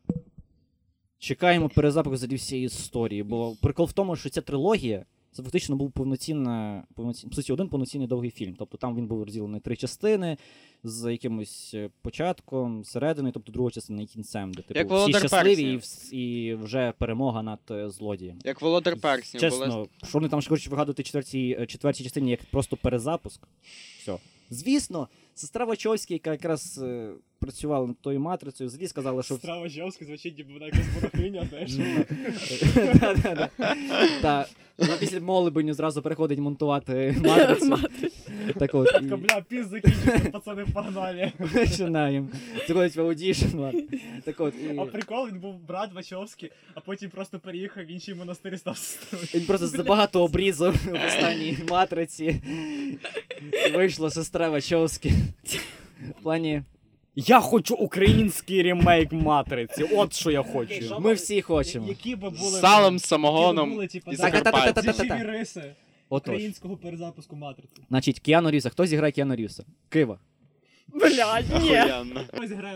Чекаємо 1.19 1.69
перезапуску 1.69 2.13
взагалі 2.15 2.36
всієї 2.36 2.65
історії, 2.65 3.23
бо 3.23 3.56
прикол 3.62 3.86
в 3.86 3.93
тому, 3.93 4.15
що 4.15 4.30
ця 4.30 4.41
трилогія 4.41 5.06
Це 5.32 5.43
фактично 5.43 5.75
був 5.75 5.91
повноцінна, 5.91 6.84
повноцін, 6.95 7.30
по 7.30 7.36
суті, 7.36 7.53
один 7.53 7.69
повноцінний 7.69 8.08
довгий 8.08 8.32
фільм. 8.32 8.56
Тобто 8.60 8.77
там 8.77 8.95
він 8.95 9.08
був 9.08 9.23
розділений 9.23 9.62
три 9.62 9.75
частини 9.75 10.38
з 10.84 11.12
якимось 11.12 11.71
е, 11.73 11.89
початком, 12.01 12.84
серединою, 12.84 13.34
тобто 13.34 13.51
друга 13.51 13.71
частина 13.71 14.01
і 14.01 14.06
кінцем, 14.06 14.53
де 14.53 14.62
типу, 14.62 14.80
Як 14.80 14.88
всі 14.88 14.93
«Володар 14.93 15.21
щасливі 15.21 15.82
і, 16.12 16.17
і 16.17 16.56
вже 16.56 16.93
перемога 16.97 17.43
над 17.43 17.60
е, 17.71 17.89
злодієм. 17.89 18.39
Як 18.45 18.62
володар 18.62 18.99
перснів. 18.99 19.41
Чесно, 19.41 19.88
що 20.03 20.12
вони 20.13 20.30
там 20.30 20.41
ще 20.41 20.49
хочуть 20.49 20.67
вигадувати 20.67 21.03
четвертій, 21.03 21.58
е, 21.60 21.65
четвертій 21.65 22.03
частині 22.03 22.32
як 22.32 22.39
просто 22.51 22.77
перезапуск. 22.77 23.47
Все. 23.99 24.17
Звісно, 24.49 25.08
сестра 25.36 25.65
Вачовська, 25.65 26.13
яка 26.13 26.32
якраз 26.32 26.82
працювала 27.39 27.88
над 27.88 28.02
тою 28.02 28.19
матрицею, 28.19 28.67
взагалі 28.67 28.88
сказала, 28.88 29.23
що 29.23 29.36
Страва 29.36 29.69
Жовська 29.69 30.06
звучить, 30.06 30.38
ніби 30.38 30.54
вона 30.54 30.65
якась 30.65 30.86
ворогиня, 30.95 31.47
знаєш. 31.50 31.71
Да-да-да. 33.00 34.45
Вона 34.78 34.97
після 35.00 35.19
молебеню 35.19 35.73
зразу 35.73 36.02
переходить 36.02 36.39
монтувати 36.39 37.15
матрицю. 37.23 37.78
Так 38.60 38.76
от. 38.76 38.88
Така, 38.88 39.17
бля, 39.17 39.43
піст 39.50 39.67
закінчився, 39.67 40.30
пацани, 40.32 40.65
погнали. 40.73 41.32
Починаємо. 41.54 42.28
Заходить 42.67 42.95
в 42.95 43.02
audition. 43.02 43.58
ладно. 43.58 43.82
Так 44.23 44.39
от. 44.39 44.54
А 44.78 44.86
прикол, 44.86 45.28
він 45.28 45.39
був 45.39 45.60
брат 45.67 45.93
Вачовський, 45.93 46.52
а 46.76 46.80
потім 46.80 47.10
просто 47.10 47.39
переїхав 47.39 47.84
в 47.84 47.91
інший 47.91 48.15
монастир 48.15 48.54
і 48.54 48.58
став 48.58 48.78
сестрою. 48.78 49.26
Він 49.36 49.45
просто 49.45 49.67
забагато 49.67 50.23
обрізав 50.23 50.73
в 50.73 51.08
останній 51.08 51.58
матриці. 51.69 52.41
Вийшла 53.73 54.10
сестра 54.10 54.50
Вачовська. 54.50 55.10
В 56.19 56.23
плані, 56.23 56.63
Я 57.19 57.39
хочу 57.39 57.75
український 57.75 58.63
ремейк 58.63 59.12
матриці. 59.12 59.84
От 59.84 60.13
що 60.13 60.32
я 60.32 60.43
хочу. 60.43 60.99
ми 60.99 61.13
всі 61.13 61.41
хочемо. 61.41 61.88
Які 61.88 62.15
би 62.15 62.30
були... 62.30 62.51
З 62.51 62.60
салом, 62.60 62.99
самогоном 62.99 63.88
типу, 63.88 64.12
і 64.12 65.23
риси 65.23 65.73
Отож. 66.10 66.34
українського 66.34 66.77
перезапуску 66.77 67.36
матриці. 67.36 67.73
Значить, 67.89 68.19
Кіану 68.19 68.51
Рівса. 68.51 68.69
Хто 68.69 68.86
зіграє 68.86 69.12
Кіану 69.12 69.36
Рівса? 69.36 69.63
Кива. 69.89 70.19
Блядь, 70.93 71.45
ні. 71.63 71.80
Охуєнно. 71.80 72.21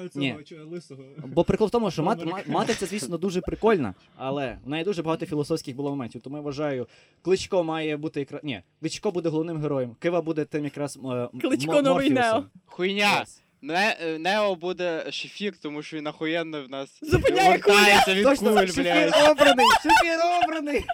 Ось 0.06 0.15
Ні. 0.15 0.30
цього 0.32 0.43
чого, 0.43 0.65
лисого. 0.65 1.04
Бо 1.25 1.43
прикол 1.43 1.67
в 1.67 1.71
тому, 1.71 1.91
що 1.91 2.04
мат, 2.04 2.25
ма- 2.25 2.41
матриця, 2.47 2.86
звісно, 2.86 3.17
дуже 3.17 3.41
прикольна, 3.41 3.93
але 4.15 4.58
в 4.65 4.69
неї 4.69 4.84
дуже 4.84 5.04
багато 5.04 5.25
філософських 5.25 5.75
було 5.75 5.89
моментів. 5.89 6.21
Тому 6.21 6.36
я 6.36 6.41
вважаю, 6.41 6.88
Кличко 7.21 7.63
має 7.63 7.97
бути 7.97 8.19
якраз. 8.19 8.41
Ні, 8.43 8.62
Кличко 8.82 9.12
буде 9.12 9.30
головним 9.30 9.62
героєм. 9.62 9.95
Кива 9.99 10.21
буде 10.21 10.45
тим 10.45 10.63
якраз. 10.63 10.97
е, 10.97 11.08
м- 11.08 11.30
Кличко 11.41 11.71
Мо- 11.73 11.82
новий 11.82 12.10
Морфеусом. 12.12 12.39
Нео. 12.41 12.49
Хуйня. 12.65 13.25
Не, 13.62 13.97
е, 14.02 14.17
Нео 14.19 14.56
буде 14.56 15.12
шефір, 15.12 15.54
тому 15.62 15.84
що 15.84 15.97
він 15.97 16.08
охуєнно 16.08 16.63
в 16.63 16.69
нас 16.69 16.89
Зупиняє 17.02 17.60
куля! 17.60 18.04
від 18.08 18.24
Точно, 18.24 18.50
куль, 18.50 18.56
блядь. 18.56 18.67
Шефір 18.74 19.13
обраний! 19.32 19.65
Шефір 19.84 20.19
обраний! 20.43 20.86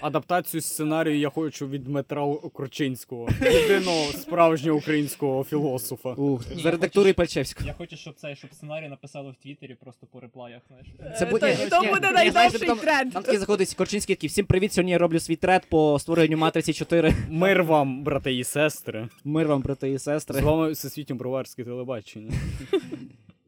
Адаптацію 0.00 0.60
сценарію 0.60 1.18
я 1.18 1.30
хочу 1.30 1.68
від 1.68 1.84
Дмитра 1.84 2.34
Корчинського, 2.52 3.28
єдиного 3.42 4.04
справжнього 4.12 4.78
українського 4.78 5.44
філософа. 5.44 6.12
Ух, 6.12 6.44
Ні, 6.56 6.62
за 6.62 6.70
редактурою 6.70 7.14
Пальчевського. 7.14 7.66
Я 7.66 7.72
хочу, 7.74 7.96
щоб 7.96 8.14
цей, 8.14 8.36
щоб 8.36 8.54
сценарій 8.54 8.88
написали 8.88 9.30
в 9.30 9.42
Твіттері 9.42 9.74
просто 9.80 10.06
по 10.06 10.20
реплаях, 10.20 10.62
знаєш. 10.68 10.86
Це 11.18 11.24
Е, 11.26 11.30
буде- 11.30 11.56
то- 11.70 11.80
буде 11.94 12.10
найдовший 12.10 12.60
тренд. 12.60 13.12
Там 13.12 13.22
такий 13.22 13.38
заходить 13.38 13.74
Корчинський 13.74 14.16
такий, 14.16 14.28
всім 14.28 14.46
привіт, 14.46 14.72
сьогодні 14.72 14.92
я 14.92 14.98
роблю 14.98 15.20
свій 15.20 15.36
трет 15.36 15.62
по 15.68 15.98
створенню 16.00 16.36
матриці 16.36 16.72
4. 16.72 17.14
Мир 17.28 17.62
вам, 17.64 18.02
брати 18.04 18.34
і 18.34 18.44
сестри. 18.44 19.08
Мир 19.24 19.46
вам, 19.46 19.62
брати 19.62 19.90
і 19.90 19.98
сестри. 19.98 20.40
З 20.40 20.42
вами 20.42 20.72
всесвітньо 20.72 21.16
броварське 21.16 21.64
телебачення. 21.64 22.32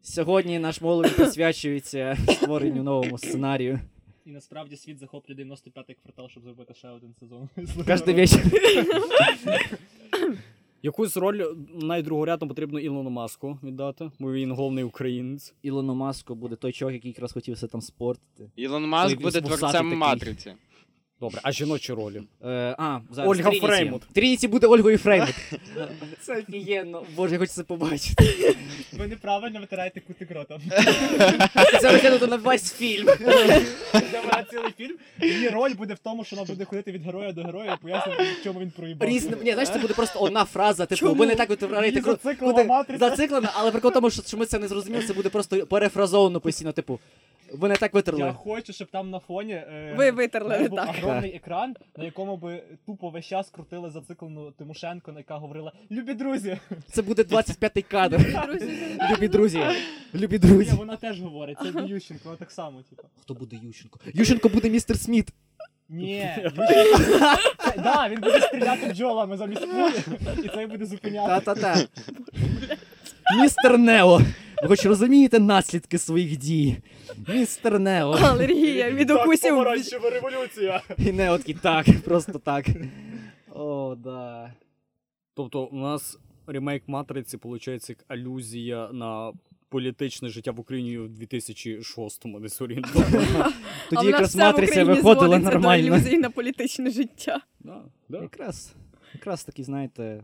Сьогодні 0.02 0.58
наш 0.58 0.80
молодь 0.80 1.16
присвячується 1.16 2.16
створенню 2.28 2.82
новому 2.82 3.18
сценарію. 3.18 3.80
І 4.26 4.30
насправді 4.30 4.76
світ 4.76 4.98
захоплює 4.98 5.36
95-й 5.36 5.94
квартал, 6.02 6.28
щоб 6.28 6.42
зробити 6.42 6.74
ще 6.74 6.88
один 6.88 7.14
сезон. 7.20 7.48
Кожен 7.86 8.14
вечір. 8.16 8.40
Якусь 10.82 11.16
роль 11.16 11.44
найдругорядно 11.82 12.48
потрібно 12.48 12.80
Ілону 12.80 13.10
Маску 13.10 13.58
віддати, 13.62 14.10
бо 14.18 14.32
він 14.32 14.52
головний 14.52 14.84
українець. 14.84 15.54
Ілону 15.62 15.94
Маску 15.94 16.34
буде 16.34 16.56
той 16.56 16.72
чоловік, 16.72 16.94
який 16.94 17.10
якраз 17.10 17.32
хотів 17.32 17.54
все 17.54 17.66
там 17.66 17.80
спортити. 17.80 18.50
Ілон 18.56 18.86
Маск 18.88 19.14
Той 19.14 19.16
буде 19.24 19.40
вусатий 19.40 19.58
творцем 19.58 19.82
такий. 19.82 19.98
матриці. 19.98 20.54
Добре, 21.22 21.40
а 21.42 21.52
жіночі 21.52 21.92
ролі? 21.92 22.22
Е, 22.44 22.74
а, 22.78 23.00
зараз 23.10 23.30
Ольга 23.30 23.50
Трініті. 23.50 23.66
Фреймут. 23.66 24.02
Трініті 24.12 24.48
буде 24.48 24.66
Ольгою 24.66 24.98
Фреймут. 24.98 25.34
Це 26.20 26.38
офігенно. 26.38 27.02
Боже, 27.16 27.34
я 27.34 27.38
хочу 27.38 27.52
це 27.52 27.62
побачити. 27.62 28.24
Ви 28.92 29.06
неправильно 29.06 29.60
витираєте 29.60 30.00
кутик 30.00 30.30
рота. 30.30 30.58
Це 31.80 31.92
виглядає 31.92 32.26
на 32.26 32.36
весь 32.36 32.72
фільм. 32.72 33.08
Йдемо 33.94 34.28
на 34.32 34.44
цілий 34.50 34.72
фільм. 34.76 34.96
Її 35.22 35.48
роль 35.48 35.74
буде 35.74 35.94
в 35.94 35.98
тому, 35.98 36.24
що 36.24 36.36
вона 36.36 36.48
буде 36.48 36.64
ходити 36.64 36.92
від 36.92 37.02
героя 37.04 37.32
до 37.32 37.42
героя 37.42 37.78
і 37.80 37.82
пояснювати, 37.82 38.24
в 38.40 38.44
чому 38.44 38.60
він 38.60 38.70
проїбався. 38.70 39.14
Різне. 39.14 39.36
Ні, 39.44 39.52
знаєш, 39.52 39.70
це 39.70 39.78
буде 39.78 39.94
просто 39.94 40.18
одна 40.18 40.44
фраза, 40.44 40.86
типу, 40.86 40.98
Чому? 40.98 41.14
ви 41.14 41.26
не 41.26 41.34
так 41.34 41.48
витворяєте 41.48 41.98
Її 41.98 42.02
кру- 42.02 42.10
зациклила 42.22 42.52
буде 42.52 42.64
матриця. 42.64 43.08
Зациклено, 43.08 43.48
але 43.54 43.70
прикол 43.70 43.90
в 43.90 43.94
тому, 43.94 44.10
що, 44.10 44.22
що 44.22 44.36
ми 44.36 44.46
це 44.46 44.58
не 44.58 44.68
зрозуміли, 44.68 45.04
це 45.04 45.12
буде 45.12 45.28
просто 45.28 45.66
перефразовано 45.66 46.40
постійно, 46.40 46.72
типу, 46.72 47.00
ви 47.52 47.68
не 47.68 47.76
так 47.76 47.92
Я 48.18 48.32
хочу, 48.32 48.72
щоб 48.72 48.88
там 48.90 49.10
на 49.10 49.18
фоні 49.18 49.52
е, 49.52 49.94
Ви 49.96 50.10
витерли 50.10 50.58
був 50.68 50.78
так. 50.78 50.88
огромний 50.88 51.34
екран, 51.36 51.76
на 51.96 52.04
якому 52.04 52.36
би 52.36 52.62
тупо 52.86 53.10
весь 53.10 53.26
час 53.26 53.50
крутили 53.50 53.90
зациклену 53.90 54.50
Тимошенко, 54.50 55.12
на 55.12 55.18
яка 55.18 55.36
говорила 55.36 55.72
Любі 55.90 56.14
друзі! 56.14 56.58
Це 56.92 57.02
буде 57.02 57.22
25-й 57.22 57.82
кадр. 57.82 58.18
Друзі, 58.46 58.70
Любі 59.12 59.28
друзі. 59.28 59.60
Любі 60.14 60.34
Ні, 60.42 60.48
друзі. 60.48 60.72
вона 60.76 60.96
теж 60.96 61.20
говорить, 61.20 61.58
це 61.62 61.72
не 61.80 61.86
Ющенко, 61.88 62.22
вона 62.24 62.36
так 62.36 62.50
само, 62.50 62.82
типу. 62.82 63.02
Хто 63.20 63.34
буде 63.34 63.56
Ющенко? 63.62 64.00
Ющенко 64.14 64.48
буде 64.48 64.70
містер 64.70 64.98
Сміт. 64.98 65.28
Ні, 65.88 66.32
Ющенко. 66.36 66.66
Це- 66.66 67.74
Да, 67.76 68.08
він 68.08 68.20
буде 68.20 68.40
стріляти 68.40 68.86
бджолами 68.86 69.36
замість 69.36 69.60
кулі, 69.64 70.16
і 70.44 70.48
це 70.48 70.66
буде 70.66 70.86
зупиняти. 70.86 71.44
Та-та-та. 71.44 71.86
Містер 73.42 73.78
Нео. 73.78 74.20
Ви 74.62 74.68
хоч 74.68 74.86
розумієте 74.86 75.38
наслідки 75.38 75.98
своїх 75.98 76.36
дій? 76.36 76.76
Містер 77.28 77.78
Нео. 77.80 78.10
алергія 78.10 78.90
від 78.90 79.10
укусів. 79.10 79.50
помаранчева 79.50 80.10
революція. 80.10 80.82
І 80.98 81.12
Нео 81.12 81.38
такий 81.38 81.54
так, 81.54 81.86
просто 82.04 82.32
так. 82.38 82.66
О, 83.50 83.94
да. 83.94 84.52
Тобто, 85.34 85.64
у 85.64 85.76
нас 85.76 86.18
ремейк 86.46 86.82
матриці, 86.86 87.36
виходить, 87.42 87.88
як 87.88 87.98
алюзія 88.08 88.88
на 88.92 89.32
політичне 89.68 90.28
життя 90.28 90.50
в 90.50 90.60
Україні 90.60 90.98
в 90.98 91.06
2006-му, 91.06 92.40
десь 92.40 92.60
орієнтовно. 92.60 93.52
Тоді 93.90 94.06
якраз 94.06 94.36
матриця 94.36 94.84
виходила 94.84 95.14
зводиться 95.14 95.50
до 95.50 95.54
нормально. 95.54 95.96
ілюзій 95.96 96.18
на 96.18 96.30
політичне 96.30 96.90
життя. 96.90 97.40
Да, 97.60 97.82
да. 98.08 98.22
Якраз, 98.22 98.74
якраз 99.14 99.44
таки, 99.44 99.64
знаєте, 99.64 100.22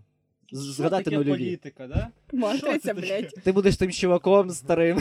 згадати 0.53 1.11
нульові. 1.11 1.31
політика, 1.31 1.87
да? 1.87 2.09
Матриця, 2.33 2.95
блядь. 2.95 3.35
Ти 3.45 3.53
будеш 3.53 3.77
тим 3.77 3.93
чуваком 3.93 4.51
старим. 4.51 4.99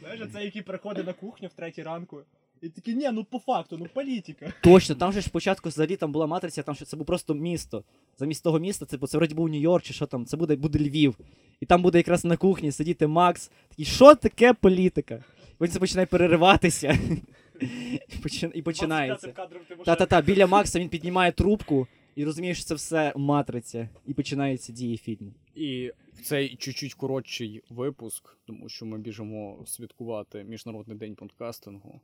Знаєш, 0.00 0.20
це 0.32 0.44
який 0.44 0.62
приходить 0.62 1.06
на 1.06 1.12
кухню 1.12 1.48
в 1.48 1.52
третій 1.52 1.82
ранку. 1.82 2.22
І 2.62 2.68
такий, 2.68 2.94
ні, 2.94 3.10
ну 3.12 3.24
по 3.24 3.38
факту, 3.38 3.76
ну 3.80 3.86
політика. 3.94 4.52
Точно, 4.62 4.94
там 4.94 5.12
же 5.12 5.20
ж 5.20 5.26
спочатку 5.26 5.68
взагалі 5.68 5.96
там 5.96 6.12
була 6.12 6.26
матриця, 6.26 6.62
там 6.62 6.74
що 6.74 6.84
це 6.84 6.96
був 6.96 7.06
просто 7.06 7.34
місто. 7.34 7.84
Замість 8.18 8.44
того 8.44 8.58
міста, 8.58 8.86
це, 8.86 8.98
це 8.98 9.18
вроді 9.18 9.34
був 9.34 9.48
Нью-Йорк 9.48 9.82
чи 9.82 9.92
що 9.92 10.06
там, 10.06 10.26
це 10.26 10.36
буде, 10.36 10.56
буде 10.56 10.78
Львів. 10.78 11.18
І 11.60 11.66
там 11.66 11.82
буде 11.82 11.98
якраз 11.98 12.24
на 12.24 12.36
кухні 12.36 12.72
сидіти 12.72 13.06
Макс. 13.06 13.50
Такий, 13.68 13.84
що 13.84 14.14
таке 14.14 14.52
політика? 14.52 15.24
Він 15.60 15.68
це 15.70 15.78
починає 15.78 16.06
перериватися. 16.06 16.98
І 18.54 18.62
починається. 18.62 19.26
25 19.26 19.34
кадром 19.36 19.62
Тимошенко. 19.68 19.84
Та-та-та, 19.84 20.20
біля 20.20 20.46
Макса 20.46 20.78
він 20.80 20.88
піднімає 20.88 21.32
трубку 21.32 21.86
і 22.14 22.24
розуміє, 22.24 22.54
що 22.54 22.64
це 22.64 22.74
все 22.74 23.12
матриця. 23.16 23.88
І 24.06 24.14
починаються 24.14 24.72
дії 24.72 24.96
фільму. 24.96 25.32
І 25.54 25.92
в 26.12 26.22
цей 26.22 26.56
чуть-чуть 26.56 26.94
коротший 26.94 27.62
випуск, 27.70 28.36
тому 28.46 28.68
що 28.68 28.86
ми 28.86 28.98
біжимо 28.98 29.62
святкувати 29.66 30.44
Міжнародний 30.44 30.96
день 30.96 31.14
подкастингу. 31.14 32.00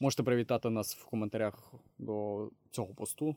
Можете 0.00 0.22
привітати 0.22 0.70
нас 0.70 0.96
в 0.96 1.04
коментарях 1.04 1.74
до 1.98 2.48
цього 2.70 2.94
посту. 2.94 3.36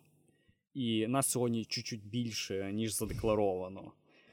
І 0.73 1.07
нас 1.07 1.27
сьогодні 1.27 1.65
чуть-чуть 1.65 2.05
більше, 2.05 2.71
ніж 2.73 2.93
задекларовано. 2.97 3.91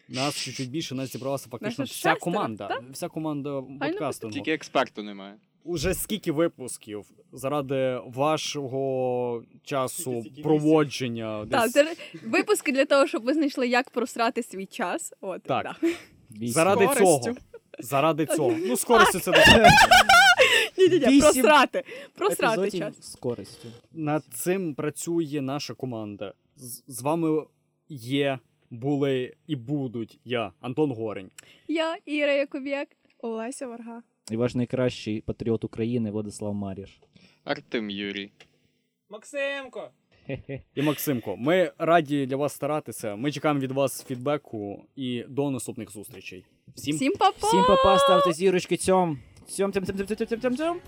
Нас 0.09 0.37
чуть-чуть 0.37 0.71
більше, 0.71 0.95
нас 0.95 1.13
зібралася 1.13 1.49
фактично 1.49 1.85
вся 1.85 2.15
команда. 2.15 2.81
Вся 2.91 3.09
команда 3.09 3.63
подкастингу. 3.63 4.35
Тільки 4.35 4.53
експерту 4.53 5.03
немає. 5.03 5.39
Уже 5.67 5.95
скільки 5.95 6.33
випусків 6.33 7.05
заради 7.33 8.01
вашого 8.07 9.43
часу 9.63 10.21
Скільки 10.21 10.43
проводження. 10.43 11.47
Так, 11.51 11.73
десь- 11.73 11.99
випуски 12.25 12.73
для 12.73 12.85
того, 12.85 13.07
щоб 13.07 13.23
ви 13.23 13.35
знайшли, 13.35 13.69
як 13.69 13.91
просрати 13.91 14.43
свій 14.43 14.67
час. 14.67 15.15
От, 15.21 15.43
Так. 15.43 15.77
да. 15.83 15.89
Заради 16.47 16.89
цього. 16.99 17.21
Заради 17.79 18.27
цього. 18.27 18.57
Ну, 18.67 18.77
скорості 18.77 19.19
це 19.19 19.33
дуже. 19.33 19.69
Ні-ні-ні, 20.79 21.21
просрати. 21.21 21.85
Просрати 22.15 22.71
час. 22.71 23.13
з 23.13 23.15
користю. 23.15 23.69
Над 23.93 24.25
цим 24.25 24.75
працює 24.75 25.41
наша 25.43 25.75
команда. 25.75 26.35
З, 26.57 26.83
з 26.87 27.03
вами 27.03 27.45
є, 27.89 28.39
були 28.71 29.35
і 29.47 29.57
будуть 29.57 30.19
я, 30.25 30.53
Антон 30.61 30.93
Горень. 30.93 31.31
Я, 31.69 31.97
Іра 32.05 32.33
Яков'як. 32.33 32.89
Олеся 33.19 33.67
Варга. 33.67 34.03
І 34.31 34.37
ваш 34.37 34.55
найкращий 34.55 35.21
патріот 35.21 35.65
України 35.65 36.11
Владислав 36.11 36.55
Маріш. 36.55 37.01
Артем 37.45 37.91
Юрій. 37.91 38.31
Максимко! 39.11 39.91
І 40.75 40.83
Максимко, 40.83 41.37
ми 41.37 41.73
раді 41.79 42.27
для 42.27 42.37
вас 42.37 42.55
старатися. 42.55 43.17
Ми 43.17 43.33
чекаємо 43.33 43.61
від 43.61 43.73
вас 43.73 44.05
фідбеку 44.05 44.85
і 44.97 45.25
до 45.29 45.51
наступних 45.51 45.91
зустрічей. 45.91 46.45
Всім 46.75 46.97
Всім 46.97 47.13
па-па! 47.19 47.49
Всім 47.49 47.65
папа, 47.69 47.99
ставте 47.99 48.33
зірочки 48.33 48.77
цьом. 48.77 49.19
Цьом, 49.49 49.73
цьом, 49.73 49.85
цьом, 49.85 49.97
цьом, 49.97 50.17
цьом, 50.17 50.41
цьом, 50.41 50.57
цьом, 50.57 50.81